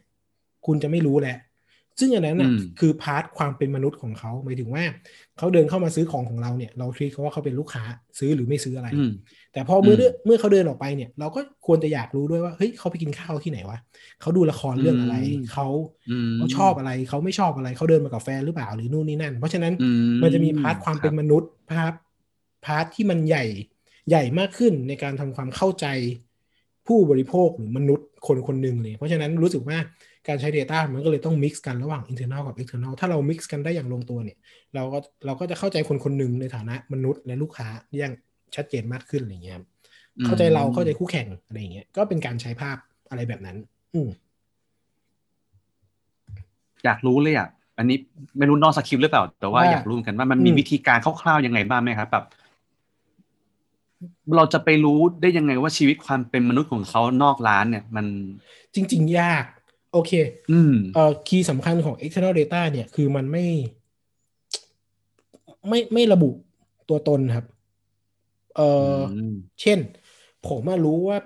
[0.65, 1.37] คุณจะไม่รู้แหละ
[1.99, 4.83] ซึ่งอันนั้นน่ะอืมคือ part ความเป็นมนุษย์ของเขาหมายถึงว่า
[5.37, 7.83] เขาเดินเข้ามาซื้อของของเราเนี่ย เราทีเขาว่าเขาเป็นลูกค้า
[8.19, 9.11] ซื้อหรือไม่ซื้ออะไรอืม
[9.53, 13.77] แต่พอเมื่ออืมเมื่อเขาเดินออกไปเนี่ย เราก็ควรจะอยากรู้ด้วยว่าเฮ้ยเขาไปกินข้าวที่ไหนวะ
[14.21, 15.67] เขาดูละครเรื่องอะไรอืมเขา
[16.11, 19.89] อืมเขาชอบอะไรเขาไม่ชอบอะไรเขาเดินมากับแฟนหรือเปล่าหรือนู่นนี่นั่น เพราะฉะนั้นอื
[20.23, 21.93] มันจะมี part ความเป็นรับมนุษย์ part
[22.65, 23.45] part ที่มันใหญ่
[24.09, 25.85] ใหญ่มากขึ้นในการทำความเข้าใจ
[26.87, 29.77] ผู้บริโภคหรือมนุษย์คนคนหนึ่งเลย เพราะฉะนั้นรู้สึกว่า
[30.27, 34.37] การใช้ Data มันก็เลยต้อง mix กันระหว่าง internal กับ external ถ้าเรา mix กันได้อย่างลงตัวเนี่ย
[34.75, 37.67] เราก็เราก็จะเข้าใจคนคนหนึ่งในฐานะมนุษย์และลูกค้า
[37.97, 38.13] อย่าง
[38.55, 39.65] ชัดเจนมากขึ้นอะไรเงี้ยครับ
[40.25, 42.77] เข้าใจเราเข้าใจคู่แข่งอะไรอย่างเงี้ยก็เป็นการใช้ภาพ
[43.09, 43.57] อะไรแบบนั้น
[43.93, 44.09] อืม
[46.85, 47.47] อยากรู้เลยอะ
[47.77, 47.97] อันนี้
[48.37, 52.25] ไม่รู้นอกสคริปต์หรือเปล่า แต่ว่าว่าอยากรู้เหมือนกันว่ามันมีอืมวิธีการคร่าวๆยังไงบ้างไหมครับแบบ
[54.35, 58.05] เราจะไปรู้ได้ยังไงว่าชีวิตความเป็นมนุษย์ของเขานอกร้านเนี่ย มัน
[58.75, 59.43] จริง ๆ ยาก
[59.93, 60.11] โอเค
[60.51, 63.45] อืมเอ่อคีย์สำคัญของ external data เนี่ย คือมันไม่
[65.67, 66.29] ไม่ไม่ระบุ
[66.89, 67.45] ตัวตนครับ
[68.55, 69.79] เอ่ออมเช่น
[70.47, 71.17] ผมมารู้ว่า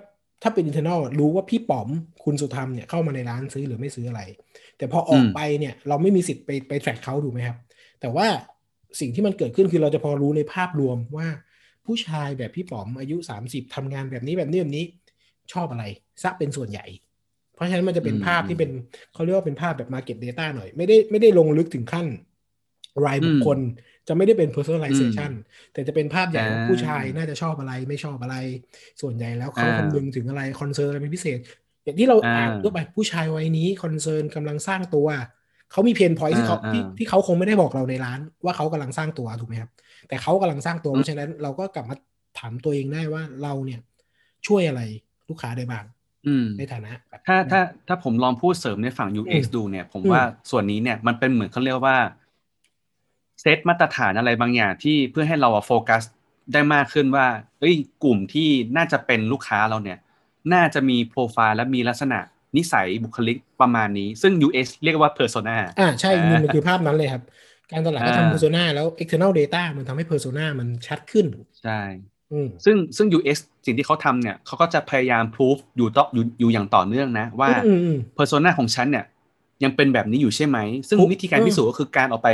[0.42, 1.88] ถ้าเป็น internal อะรู้ว่าพี่ป๋อม
[2.24, 4.22] คุณสุธรรมเนี่ยเข้ามาในร้านซื้อหรือไม่ซื้ออะไร
[4.76, 7.56] แต่พอออกอืมไปเนี่ย เราไม่มีสิทธิ์ไปไปแทร็กเขาถูกไหมครับ
[8.00, 8.26] แต่ว่า
[9.00, 11.28] สิ่งที่มันเกิดขึ้นคือเราจะพอรู้ในภาพรวมว่า
[11.86, 14.84] ผู้ชายแบบพี่ป๋อมอายุ 30ทำงานแบบนี้แบบนี้แบบนี้
[15.52, 15.84] ชอบอะไร
[16.22, 16.86] ซะเป็นส่วนใหญ่
[17.52, 18.70] เพราะฉะนั้นมันจะเป็นอืมภาพที่เป็น
[19.12, 22.06] เขาเรียกว่าเป็นภาพแบบ Market Data หน่อย ไม่ได้ไม่ได้ลงลึกถึงขั้น
[23.04, 23.58] รายบุคคล
[24.08, 25.30] จะไม่ได้เป็น personalization
[25.72, 28.34] แต่จะเป็นภาพใหญ่ว่าอ่าผู้ชายน่าจะชอบอะไรไม่ชอบอะไร
[29.00, 31.38] ส่วนใหญ่แล้วเขาอ่าคำนึงถึงอะไร concern อะไรเป็นพิเศษ
[31.84, 35.08] อย่างที่เราอ่าอ่านทั่วไปผู้ชายวัยนี้ concern กำลังสร้างตัว
[35.70, 39.70] เขามี pain point ที่เขาอ่าที่อ่าที่เขาคงไม่ได้บอกเราในร้าน ว่าเขากำลังสร้างตัวถูกไหมครับ
[40.08, 41.96] แต่เขากำลังสร้างตัวอืมเพราะฉะนั้นเราก็กลับมา
[42.38, 43.80] ถามตัวเองได้ว่าเราเนี่ย
[44.46, 44.80] ช่วยอะไร
[45.28, 46.01] ลูกค้าได้บ้างอืม
[46.58, 51.96] ในฐานะแบบถ้าถ้าถ้าผมลองพูดเสริมในฝั่ง UX อืมดูเนี่ยผมอืมว่าส่วนนี้เนี่ยมันเป็นเหมือนเขาเรียกว่า
[53.40, 56.02] เซตมาตรฐานอะไรบางอย่างที่เพื่อให้เราอะโฟกัส
[56.52, 57.26] ได้มากขึ้นว่า
[57.60, 59.98] เอ้ย กลุ่มที่น่าจะเป็นลูกค้าเราเนี่ย
[60.54, 62.18] น่าจะมีโปรไฟล์และมีลักษณะ
[62.56, 67.22] นิสัยบุคลิกประมาณนี้ ซึ่ง UX เรียกว่า persona อ่าใช่อ่ามัมันคือภาพนั้นเลยครับ
[67.72, 71.26] การตลาดก็อ่าทำ persona แล้ว external data มันทำให้ persona มันชัดขึ้น
[71.62, 72.11] ใช่อืม
[72.64, 79.04] ซึ่งซึ่ง UX สิ่งที่เขาทำเนี่ยเขาก็จะพยายาม proof อยู่ต่ออยู่อยู่อย่างต่อเนื่องนะ ว่าอืมอืม persona ของฉันเนี่ย
[79.64, 80.58] ยังเป็นแบบนี้อยู่ใช่ไหม
[80.88, 82.28] ซึ่งปุ๊บวิธีการพิสูจน์ก็คือการออกไป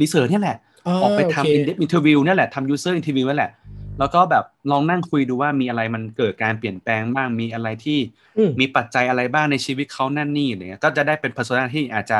[0.00, 3.50] research เนี่ยแหละอ๋อออกไปโอเคทำ in-depth interview นั่นแหละทำ user interview นั่นแหละ
[3.98, 7.98] แล้วก็แบบลองนั่งคุยดูว่ามีอะไรมันเกิดการเปลี่ยนแปลงบ้าง มีอะไรที่
[8.38, 12.18] อืมมีปัจจัยอะไรบ้างในชีวิตเขานั่นนี่อะไรเงี้ย ก็จะได้เป็น persona ที่อาจจะ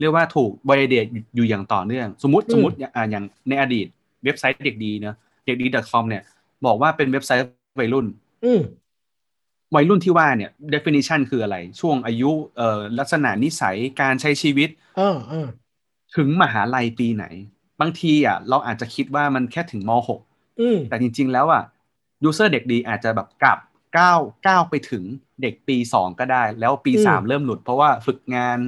[0.00, 3.86] เรียกว่าถูก validate อยู่อย่างต่อเนื่อง สมมติอืมสมมติอ่าอย่างในอดีต
[4.24, 5.16] เว็บไซต์เด็กดีเนอะ
[5.46, 6.22] เด็กดี .com เนี่ย
[6.66, 7.44] บอกว่าเป็นเว็บไซต์
[7.80, 8.06] วัยรุ่น
[8.44, 8.62] อืม
[9.74, 15.48] วัยรุ่นที่ว่าเนี่ย definition คืออะไร ช่วงอายุเอ่อลักษณะนิสัยการใช้ชีวิตอ่าอ่า
[16.16, 17.24] ถึงมหาลัยปีไหน
[17.80, 21.62] บางทีอะ เราอาจจะคิดว่ามันแค่ถึงม .6 อืมแต่จริง ๆ แล้วอะ
[22.28, 23.58] user เด็กดีอาจจะแบบกลับ
[23.98, 25.04] ก้าวก้าวไปถึง
[25.42, 28.58] เด็กปี2ก็ได้ แล้วปีอืม3เริ่มหลุดเพราะว่าฝึกงาน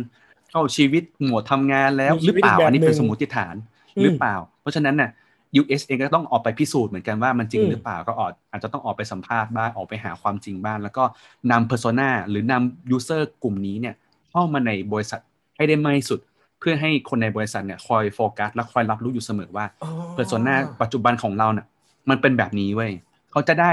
[0.51, 3.55] เข้าชีวิตหมวดทำงานแล้วมีหรือเปล่าชีวิตอีกแบบอันนี้เป็นหนึ่งสมมติฐาน
[3.97, 5.11] อืมหรือเปล่า เพราะฉะนั้นน่ะ
[5.61, 11.05] US เองก็ต้องออกไปพิสูจน์เหมือนกันว่ามันจริงอืมหรือเปล่าก็ออกอาจจะต้องออกไปสัมภาษณ์บ้างออกไปหาความจริงบ้างแล้วก็
[11.51, 13.95] นำ persona หรือนำ user กลุ่มนี้เนี่ย
[14.31, 15.21] เข้ามาในบริษัท
[15.57, 16.21] ให้ได้มากที่สุด
[16.59, 21.67] เพื่อให้คนในบริษัทเนี่ยคอยโฟกัสและคอยรับรู้อยู่เสมอว่าอ๋อ persona ปัจจุบันของเราเนี่ย
[22.11, 22.93] มันเป็นแบบนี้เว้ย
[23.31, 23.73] เขาจะได้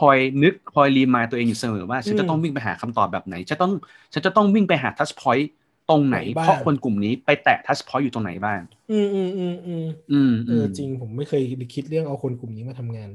[0.00, 3.72] คอยนึกคอย remind ตัวเองอยู่เสมอว่าฉันอืมจะต้องวิ่งไปหาคำตอบแบบไหนฉันต้อง
[4.12, 5.50] ฉันจะต้องวิ่งไปหา touchpoint
[5.88, 8.60] ตรงไหนไหนบ้างเพราะคนกลุ่มนี้ไปแตะ touchpoint อยู่ตรงไหนบ้าง
[8.90, 11.42] อืมอืมอืมอืมอืมเออือมจริงผมไม่เคย
[11.74, 13.10] คิดเรื่องเอาคนกลุ่มนี้มาทำงาน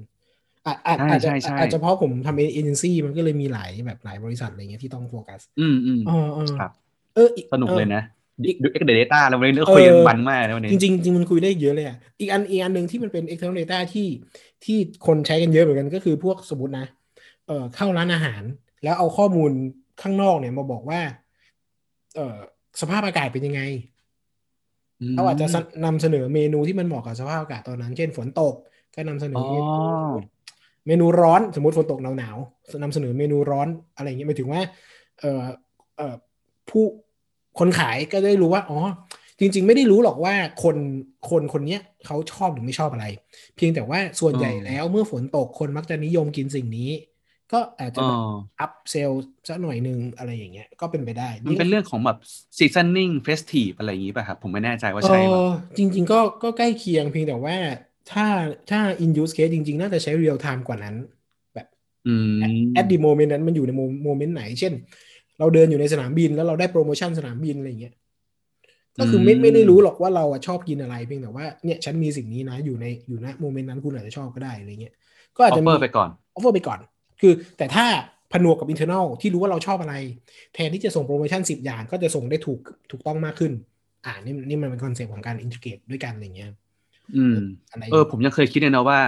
[0.66, 6.72] อาจอาจใช่อาจจะใช่ใช่อาจจะเพราะผมทำเอเจนซี่มันก็เลยมีหลายแบบหลายบริษัทอะไรเงี้ยที่ต้องโฟกัส อืมอืมเออเออครับ
[7.16, 8.04] เอออีสนุกเลยนะ
[8.48, 14.08] อีกดูเอ็กเดต้าแล้ววันนี้เรื่องคุยกันมันมากนะวันนี้จริงๆจริงมันคุยได้เยอะเลยอะอีกอันอีกอันหนึ่งที่มันเป็น external data ที่
[14.66, 16.86] ที่คนใช้กันเยอะเหมือนกันก็คือพวกสมมตินะ
[17.48, 18.44] เอ่อเข้าร้านอาหาร
[18.84, 19.52] แล้วเอาข้อมูล
[20.02, 21.02] ข้างนอกเนี่ยมาบอกว่า
[22.16, 22.38] เอ่อ
[22.82, 23.62] สภาพอากาศเป็นยังไง
[25.16, 28.54] เราอาจจะสนำเสนอเมนูที่มันเหมาะกับสภาพอากาศตอนนั้น เช่นฝนตก
[28.96, 29.76] ก็นำเสนอเมนูอ๋
[30.08, 30.12] อ
[30.88, 34.62] เมนูร้อนสมมติฝนตกหนาวหนาวๆนำเสนอเมนูร้อนอะไรอย่างเงี้ยหมายถึงว่า
[35.20, 35.44] เอ่อ
[35.98, 36.16] เอ่อ
[36.70, 36.84] ผู้
[37.60, 38.80] คนขายก็ได้รู้ว่าอ๋อ
[39.40, 40.78] จริง ๆ ไม่ได้รู้หรอกว่าคน
[41.30, 43.06] คนคนเนี้ยเขาชอบหรือไม่ชอบอะไร
[43.56, 46.90] เพียงแต่ว่าส่วนใหญ่อ๋อแล้วเมื่อฝนตกคนมักจะนิยมกินสิ่งนี้
[47.52, 49.12] ก็อาจจะอ๋แบบออัพเซล
[49.48, 52.18] สักหน่อยหนึ่งอะไรอย่างเงี้ย ก็เป็นไปได้ มันเป็นเเรื่องของแบบ
[52.58, 55.44] seasoning festive อะไรอย่างนี้ป่ะครับ ผมไม่แน่ใจว่าใช่เอป่ะอ
[55.78, 57.58] จริง ๆ ก็ก็ใกล้เคียงเพียงแต่ว่า
[58.08, 58.24] ถ้า
[58.68, 60.96] ถ้า in use case จริง ๆ น่าจะใช้ real time กว่านั้น
[61.54, 61.66] แบบ
[62.06, 62.42] อืม
[62.80, 63.72] at the moment นั้นมันอยู่ใน
[64.04, 64.74] moment ไหน เช่น
[65.38, 67.94] เราเดินอยู่ในสนามบินแล้วเราได้โปรโมชั่นสนามบินอะไรอย่างเงี้ย
[68.98, 74.94] ก็คือไม่อืมไม่ได้รู้หรอกว่าเราอะชอบกินอะไรเพียงแต่ว่าเนี่ยฉันมีสิ่งนี้นะอยู่ในอยู่ณ moment นั้นคุณอาจจะชอบก็ได้อะไรเงี้ย
[75.38, 76.80] ก็อาจจะมี offer ไปก่อน offer ไปก่อน
[77.22, 77.86] คือแต่ถ้า
[78.34, 79.96] ผนวกกับ internal ที่รู้ว่าเราชอบอะไร
[80.54, 82.60] แทนที่จะส่งโปรโมชั่นสิบอย่าง ก็จะส่งได้ถูก
[82.92, 83.52] ถูกต้องมากขึ้น
[84.06, 86.50] อ่านี่นี่มันเป็น concept ของการ integrate ด้วยกันอะไรเงี้ย
[87.18, 87.36] อืม
[87.72, 89.00] อะไรเออผมยังเคยคิดเลยนะว่า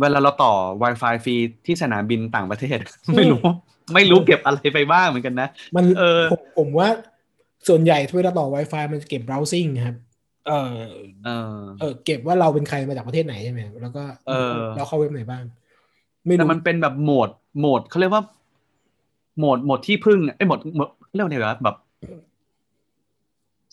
[0.00, 0.52] เวลาเราต่อ
[0.82, 1.36] Wi-Fi ฟรี
[1.66, 2.78] ที่สนามบินต่างประเทศ
[3.16, 3.40] ไม่รู้
[3.94, 6.88] ไม่รู้เก็บอะไรไปบ้างเหมือนกันนะ มันเออผมผมว่า
[7.68, 9.96] ส่วนใหญ่เวลาต่อ Wi-Fi มันจะเก็บ browsing ครับ
[10.48, 10.76] เออ
[11.24, 15.44] เออเออ เก็บว่าเราเป็นใครมาจากประเทศไหนใช่ไหมแล้วก็ เออเราเข้าเว็บไหนบ้าง
[16.24, 18.22] ไม่แต่รู้มันเป็นแบบโหมด โหมดเขาเรียกว่า
[19.38, 21.76] โหมดโหมดที่พึ่งไอ้โหมดโหมดเรียกว่าไงวะแบบ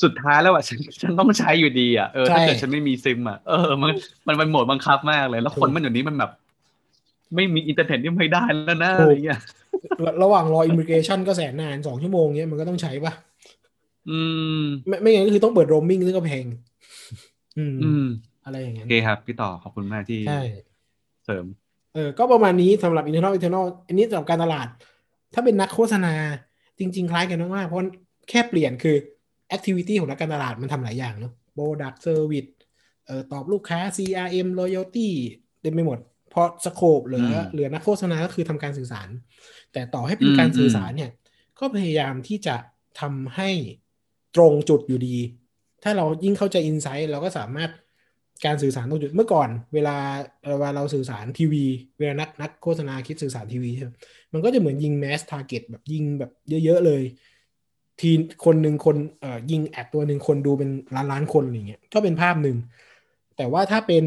[0.04, 3.92] สุดท้ายแล้วอะฉันฉันต้องใช้อยู่ดีอะเออใช่ถ้าเกิดฉันไม่มีซิมอะเออมัน
[4.28, 6.32] มันเป็นโหมดบังคับมากเลย แล้วคนมันอยู่นี้มันแบบ
[7.36, 9.40] ไม่มีอินเทอร์เน็ตนี่ไม่ได้แล้วนะอะไรเงี้ย
[10.06, 13.14] ระระหว่างรอ immigration ก็แสนนานสองชั่วโมงเนี้ยมันก็ต้องใช้ปะ
[14.10, 14.20] อื
[14.60, 16.46] ม ไม่ไม่งั้นก็คือต้องเปิดโรมมิ่งซึ่งก็แพง
[17.58, 18.02] อืมอืม
[18.46, 20.40] อะไรอย่างโอเงี้ยเคครับ พี่ต่อขอบคุณมากที่ใช่
[21.24, 21.46] เสริม
[21.94, 24.68] เออก็ประมาณนี้สำหรับ internal internal อันนี้สำหรับการตลาด
[25.34, 26.14] ถ้าเป็นนักโฆษณา
[26.80, 27.80] จริง ๆ คล้ายกันมากๆเพราะ
[28.30, 28.96] แค่เปลี่ยนคือ
[29.56, 32.50] activity ของนักการตลาดมันทำหลายอย่างเนาะ product service
[33.06, 35.10] เอ่อตอบลูกค้า CRM loyalty
[35.62, 36.00] เต็มไปหมด
[36.34, 39.10] พอสโคปเหลืออืมเหลือนักโฆษณาก็คือทำการสื่อสาร
[39.74, 41.12] แต่ต่อให้เป็นอืมการสื่ออมสารเนี่ย
[41.60, 42.56] ก็พยายามที่จะ
[43.02, 43.50] ทำให้
[44.36, 45.18] ตรงจุดอยู่ดี
[45.84, 47.72] ถ้าเรายิ่งเข้าใจ insight เราก็สามารถ
[48.46, 49.96] การสื่อสารตรงจุดเมื่อก่อน เวลา
[50.58, 51.66] เวลาเราสื่อสารทีวี
[52.00, 53.92] เวลานักนักโฆษณาคิดสื่อสารทีวีใช่ไหม
[54.34, 56.32] มันก็จะเหมือนยิง mass target แบบยิงแบบ
[56.66, 57.04] เยอะ ๆ เลย
[58.00, 58.12] ที
[58.46, 62.58] คนหนึ่งคนเอ่อยิง ad ตัวหนึ่งคนดูเป็นล้านล้านคนอะไรเงี้ยก็เป็นภาพหนึ่ง
[63.38, 64.06] แต่ว่าถ้าเป็น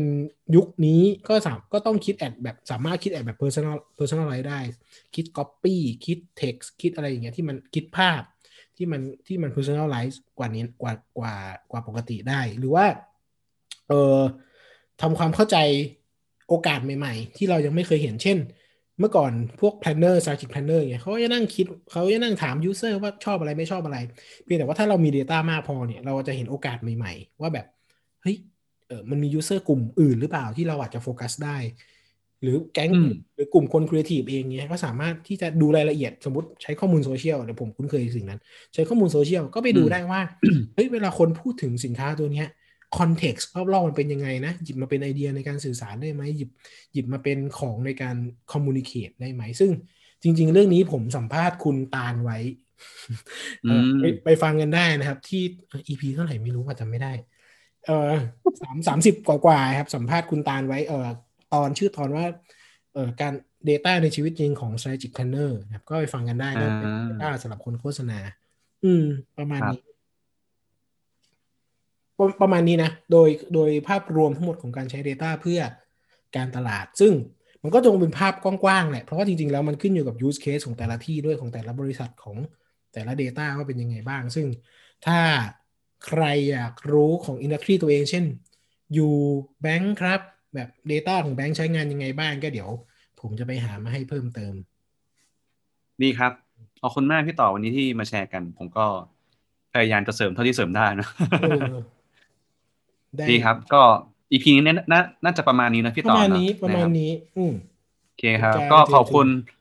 [0.57, 4.61] ยุคนี้ก็สามก็ต้องคิด ad แบบสามารถคิด ad แบบ personal personalize ได้
[5.15, 5.77] คิด copy
[6.07, 8.23] คิด text คิดอะไรอย่างเงี้ยที่มันคิดภาพ
[8.77, 11.35] ที่มันที่มัน personalize กว่านี้กว่ากว่า
[11.71, 12.87] กว่าปกติได้หรือว่า
[13.89, 14.21] เอ่อ
[15.03, 15.57] ทำความเข้าใจ
[16.49, 18.39] โอกาสใหม่ ๆ ที่เรายังไม่เคยเห็นเช่น
[18.99, 23.99] เมื่อก่อนพวก planner strategic planner อย่างเงี้ยเขาก็จะนั่งคิดเขาจะนั่งถาม user ว่าชอบอะไรไม่ชอบอะไร
[24.45, 27.67] เพียงแต่ว่าถ้าเรามี Data มากพอเนี่ยเราจะเห็นโอกาสใหม่ ๆ ว่าแบบ
[28.23, 28.37] เฮ้ย
[28.89, 31.57] เออมันมี user กลุ่มอื่นหรือเปล่าที่เราอาจจะโฟกัสได้
[32.43, 38.41] หรือแก๊งอืมหรือกลุ่มคนครีเอทีฟเองเนี้ยก็สามารถที่จะดูรายละเอียดสมมติใช้ข้อมูลโซเชียลเดี๋ยวผมคุ้นเคยสิ่งนั้น
[38.75, 40.21] ใช้ข้อมูลโซเชียลก็ไปดูอืมได้ว่า
[40.75, 42.49] เฮ้ยเวลาคนพูดถึงสินค้าตัวเนี้ย
[42.99, 46.51] context รอบๆมันเป็นยังไงนะ หยิบมาเป็นไอเดียในการสื่อสารได้ไหมหยิบ
[46.93, 48.17] หยิบมาเป็นของในการ
[48.53, 49.71] communicate ได้ไหม ซึ่ง
[50.23, 52.39] จริง ๆ เรื่องนี้ผมสัมภาษณ์คุณตาลไว้
[53.67, 55.43] เออไปอืมไปฟังกันได้นะครับ ที่
[55.89, 57.13] EP เท่าไหร่ไม่รู้ว่าจำไม่ได้
[57.87, 58.13] เออ
[58.63, 61.09] สามสามสิบกว่าๆครับ สัมภาษณ์คุณตาลไว้เออ
[61.55, 62.27] ตอนชื่อตอนว่า
[62.95, 63.33] เออการ
[63.69, 68.19] Data ในชีวิตจริงของ Strategic Planner นะครับ ก็ไปฟังกันได้นะเป็น Data สำหรับคนโฆษณา
[68.85, 69.05] อืม
[69.39, 69.81] ประมาณครับนี้
[72.19, 75.61] ประประมาณนี้นะ โดยโดยภาพรวมทั้งหมดของการใช้ Data เพื่อ
[76.37, 77.13] การตลาด ซึ่ง
[77.63, 82.37] มันก็จงเป็นภาพกว้างๆแหละ เพราะว่าจริงๆ แล้วมันขึ้นอยู่กับ use case ของแต่ละที่ด้วยของแต่ละบริษัทของ
[82.93, 84.47] แต่ละ Data ว่าเป็นยังไงบ้าง ซึ่ง
[85.07, 85.19] ถ้า
[86.07, 88.25] ใครอยากรู้ของ industry ตัวเอง เช่น
[88.95, 89.15] อยู่
[89.63, 90.21] แบงค์ครับ
[90.55, 92.71] แบบ Data ของแบงค์ใช้งานยังไงบ้างก็เดี๋ยว
[93.21, 94.55] ผมจะไปหามาให้เพิ่มเติม
[96.03, 96.33] ดีครับ
[96.83, 98.87] ขอบคุณมากพี่ต่อวันนี้ที่มาแชร์กัน ผมก็
[99.73, 101.09] พยายามจะเสริมเท่าที่เสริมได้นะ
[101.41, 101.65] เออ
[101.95, 103.83] ได้ดีครับ ก็
[104.33, 107.53] อีพีนี้น่าน่าน่าจะประมาณนี้นะพี่ปต่อระมาณเนอนี้ประมาณคบนี้ อืม
[108.05, 109.55] โอเคครับเป็นการก็ขอบคุณเจอ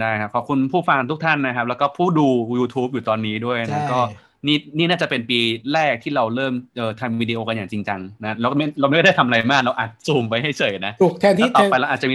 [0.00, 4.00] ได้ครับขอบคุณผู้ฟังทุกท่านนะครับ แล้วก็ผู้ดู YouTube อยู่ตอนนี้ด้วยใช่นะก็
[4.46, 5.40] นี่นี่น่าจะเป็นปี
[5.72, 12.14] แรกที่เราเริ่มเอ่อทำวิดีโอกันอย่างจริงจังนะเราก็ไม่เราไม่ได้ทำอะไรมากเราอัดซูมไปให้เฉยนะถูกแทนที่แล้วต่อไปแทนเราอาจจะมี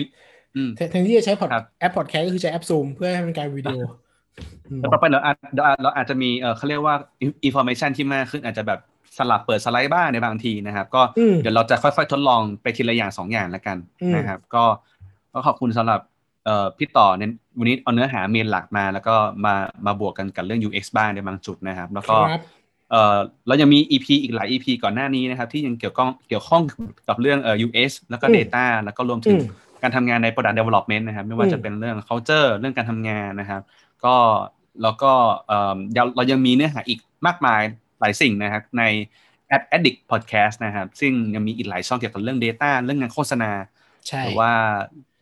[0.55, 3.79] อืมแทนแทนที่จะใช้พอดครับแอปพอดแคสต์ก็คือใช้แอปซูมเพื่อให้เป็นการวิดีโอ
[4.69, 8.79] อืมแล้วต่อไปเราอาจเราเราอาจจะมีเออเขาเรียกว่า information ที่มากขึ้นอาจจะแบบ
[9.17, 14.63] สลับเปิดสไลด์บ้างในบางทีนะครับ ก็อืมเดี๋ยวเราจะค่อยๆ ทดลองไปทีละอย่างสองอย่างแล้วกันอืมนะครับ ก็
[15.33, 16.01] ก็ขอบคุณสำหรับ
[16.45, 19.53] เอ่อพี่ต่อเน้นวันนี้เอาเนื้อหาเมนหลักมา แล้วก็มา
[19.85, 22.41] มาบวกกันกับเรื่อง UX บ้างในบางจุดนะครับ แล้วก็ครับ
[22.91, 26.61] เอ่อเรายังมี EP อีกหลาย EP ก่อนหน้านี้นะครับ ที่ยังเกี่ยวข้องเกี่ยวข้อง
[27.07, 29.45] กับเรื่องเอ่อ US แล้วก็อืม Data แล้วก็รวมถึงอืม
[29.81, 33.61] การทำงานใน Product Development นะครับ ไม่ว่าอืมจะเป็นเรื่อง culture เรื่องการทำงานนะครับ
[34.05, 34.15] ก็
[34.83, 35.11] แล้วก็
[35.47, 38.83] เอ่อเราเรายังมีเนื้อหาอีกมากมายห ลายสิ่งนะครับใน
[39.55, 43.51] Ad Addict Podcast นะครับ ซึ่งยังมีอีกหลายช่องเกี่ยวกับเรื่อง Data เรื่องงานโฆษณา
[44.07, 44.51] ใช่หรือว่า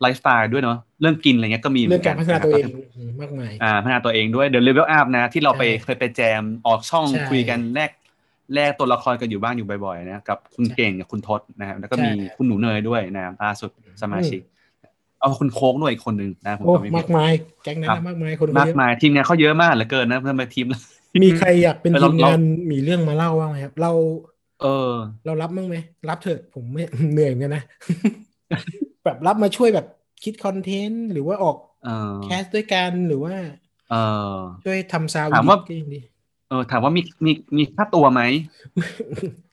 [0.00, 7.90] ไลฟ์สไตล์ด้วยเนาะเรื่องกินอะไรเงี้ยก็มีหเรื่มืองการพัฒนาตัวเองะคบอืมมากมายอ่าพัฒนาตัวเองด้วย The Level Up นะที่เราไปใช่เคยไปแจมออกช่องใช่คุยกันแลก
[8.54, 13.70] แลกตัวละครกันอยู่บ้างอยู่บ่อยๆนะกับคุณเก่งกับคุณทศนะครับแล้วก็ใช่มีคุณหนูเนยด้วยนะครับล่าสุด
[14.02, 14.40] สมาชิก
[15.20, 17.32] เอาคุณโค้กด้วยอีกคนหนึ่งนะผมโอ้ก็ไม่มากมาย
[17.64, 20.66] แก๊งนั้นครันะบมากมายคนมากเยอะมายทีมงานเขาเยอะมากเหลือเกินนะทำไมทีม
[21.22, 22.40] มีใครอยากเป็นเออทีเรามเรางาน
[22.70, 23.92] มีเรื่องมาเล่าบ้างไหมครับ เรา
[24.60, 24.94] เออ
[25.24, 25.76] เรารับบ้างไหม
[26.08, 27.62] รับเถอะผมไม่เหนื่อยเหมือนกันนะ
[29.04, 29.86] แบบรับมาช่วยแบบ
[30.22, 31.90] คิดคอนเทนต์หรือว่าออกเออ
[32.22, 33.34] แคสด้วยกันหรือว่า
[33.88, 33.96] เออ
[34.64, 36.00] ช่วยทำซาวด์ถามว่าก็ยังดี
[36.48, 38.20] เออถามว่ามีมีมีค่าตัวไหม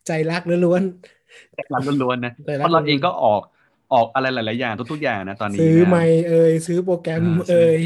[0.07, 0.83] ใจรักล้วน
[1.55, 3.41] แต่รันล้วนๆนะแต่รักเพราะเราล้วนๆเองก็ออก
[3.93, 7.79] ออกอะไรหลาย ๆ อย่างทุกๆอย่างนะตอนๆนี้ซื้อนะไมค์เอ่ยซื้อโปรแกรมอ่าซื้อเอ่ย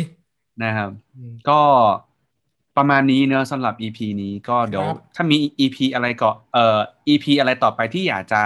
[0.62, 1.54] นะครับอืมก็
[2.78, 8.42] ประมาณนี้เนอะสำหรับ EP นี้ก็เดี๋ยวครับถ้ามี EP อะไรก็เอ่อ EP อะไรต่อไปที่อยากจะ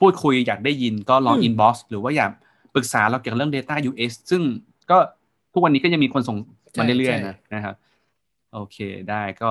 [0.00, 2.30] พูดคุยอยากได้ยินก็ลองอืม inbox หรือว่าอยาก
[2.74, 4.42] ปรึกษาเราเกี่ยวกับเรื่อง Data US ซึ่ง
[4.90, 4.98] ก็
[5.52, 6.36] ทุกวันนี้ก็ยังมีคนส่ง
[6.78, 7.74] มาเรื่อยๆนะนะครับ
[8.52, 8.76] โอเค
[9.10, 9.50] ได้ก็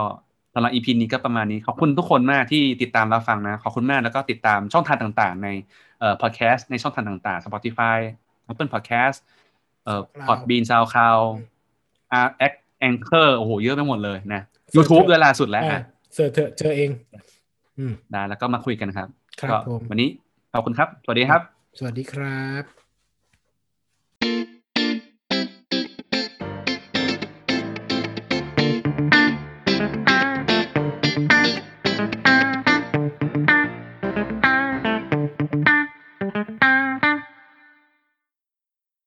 [0.53, 5.47] สำหรับ EP นี้ก็ประมาณนี้ ขอบคุณทุกคนมากที่ติดตามรับฟังนะ ขอบคุณมากแล้วก็ติดตามช่องทางต่างๆ ใน
[5.99, 7.97] เอ่อ podcast ในช่องทางต่างๆ Spotify
[8.51, 9.17] Apple Podcast
[9.83, 10.01] เอ่อ
[10.69, 11.25] SoundCloud
[12.79, 14.41] แองเกอร์โอ้โหเยอะไปหมดเลยนะ
[14.75, 15.63] YouTube ด้วยล่าสุดแล้ว
[16.13, 16.89] เจอร์ชเจอเอง
[18.11, 19.07] ได้แล้วก็มาคุยกันครับ
[19.41, 20.09] ครับวันนี้
[20.53, 21.41] ขอบคุณครับ สวัสดีครับ
[21.77, 24.54] สวัสดีครับ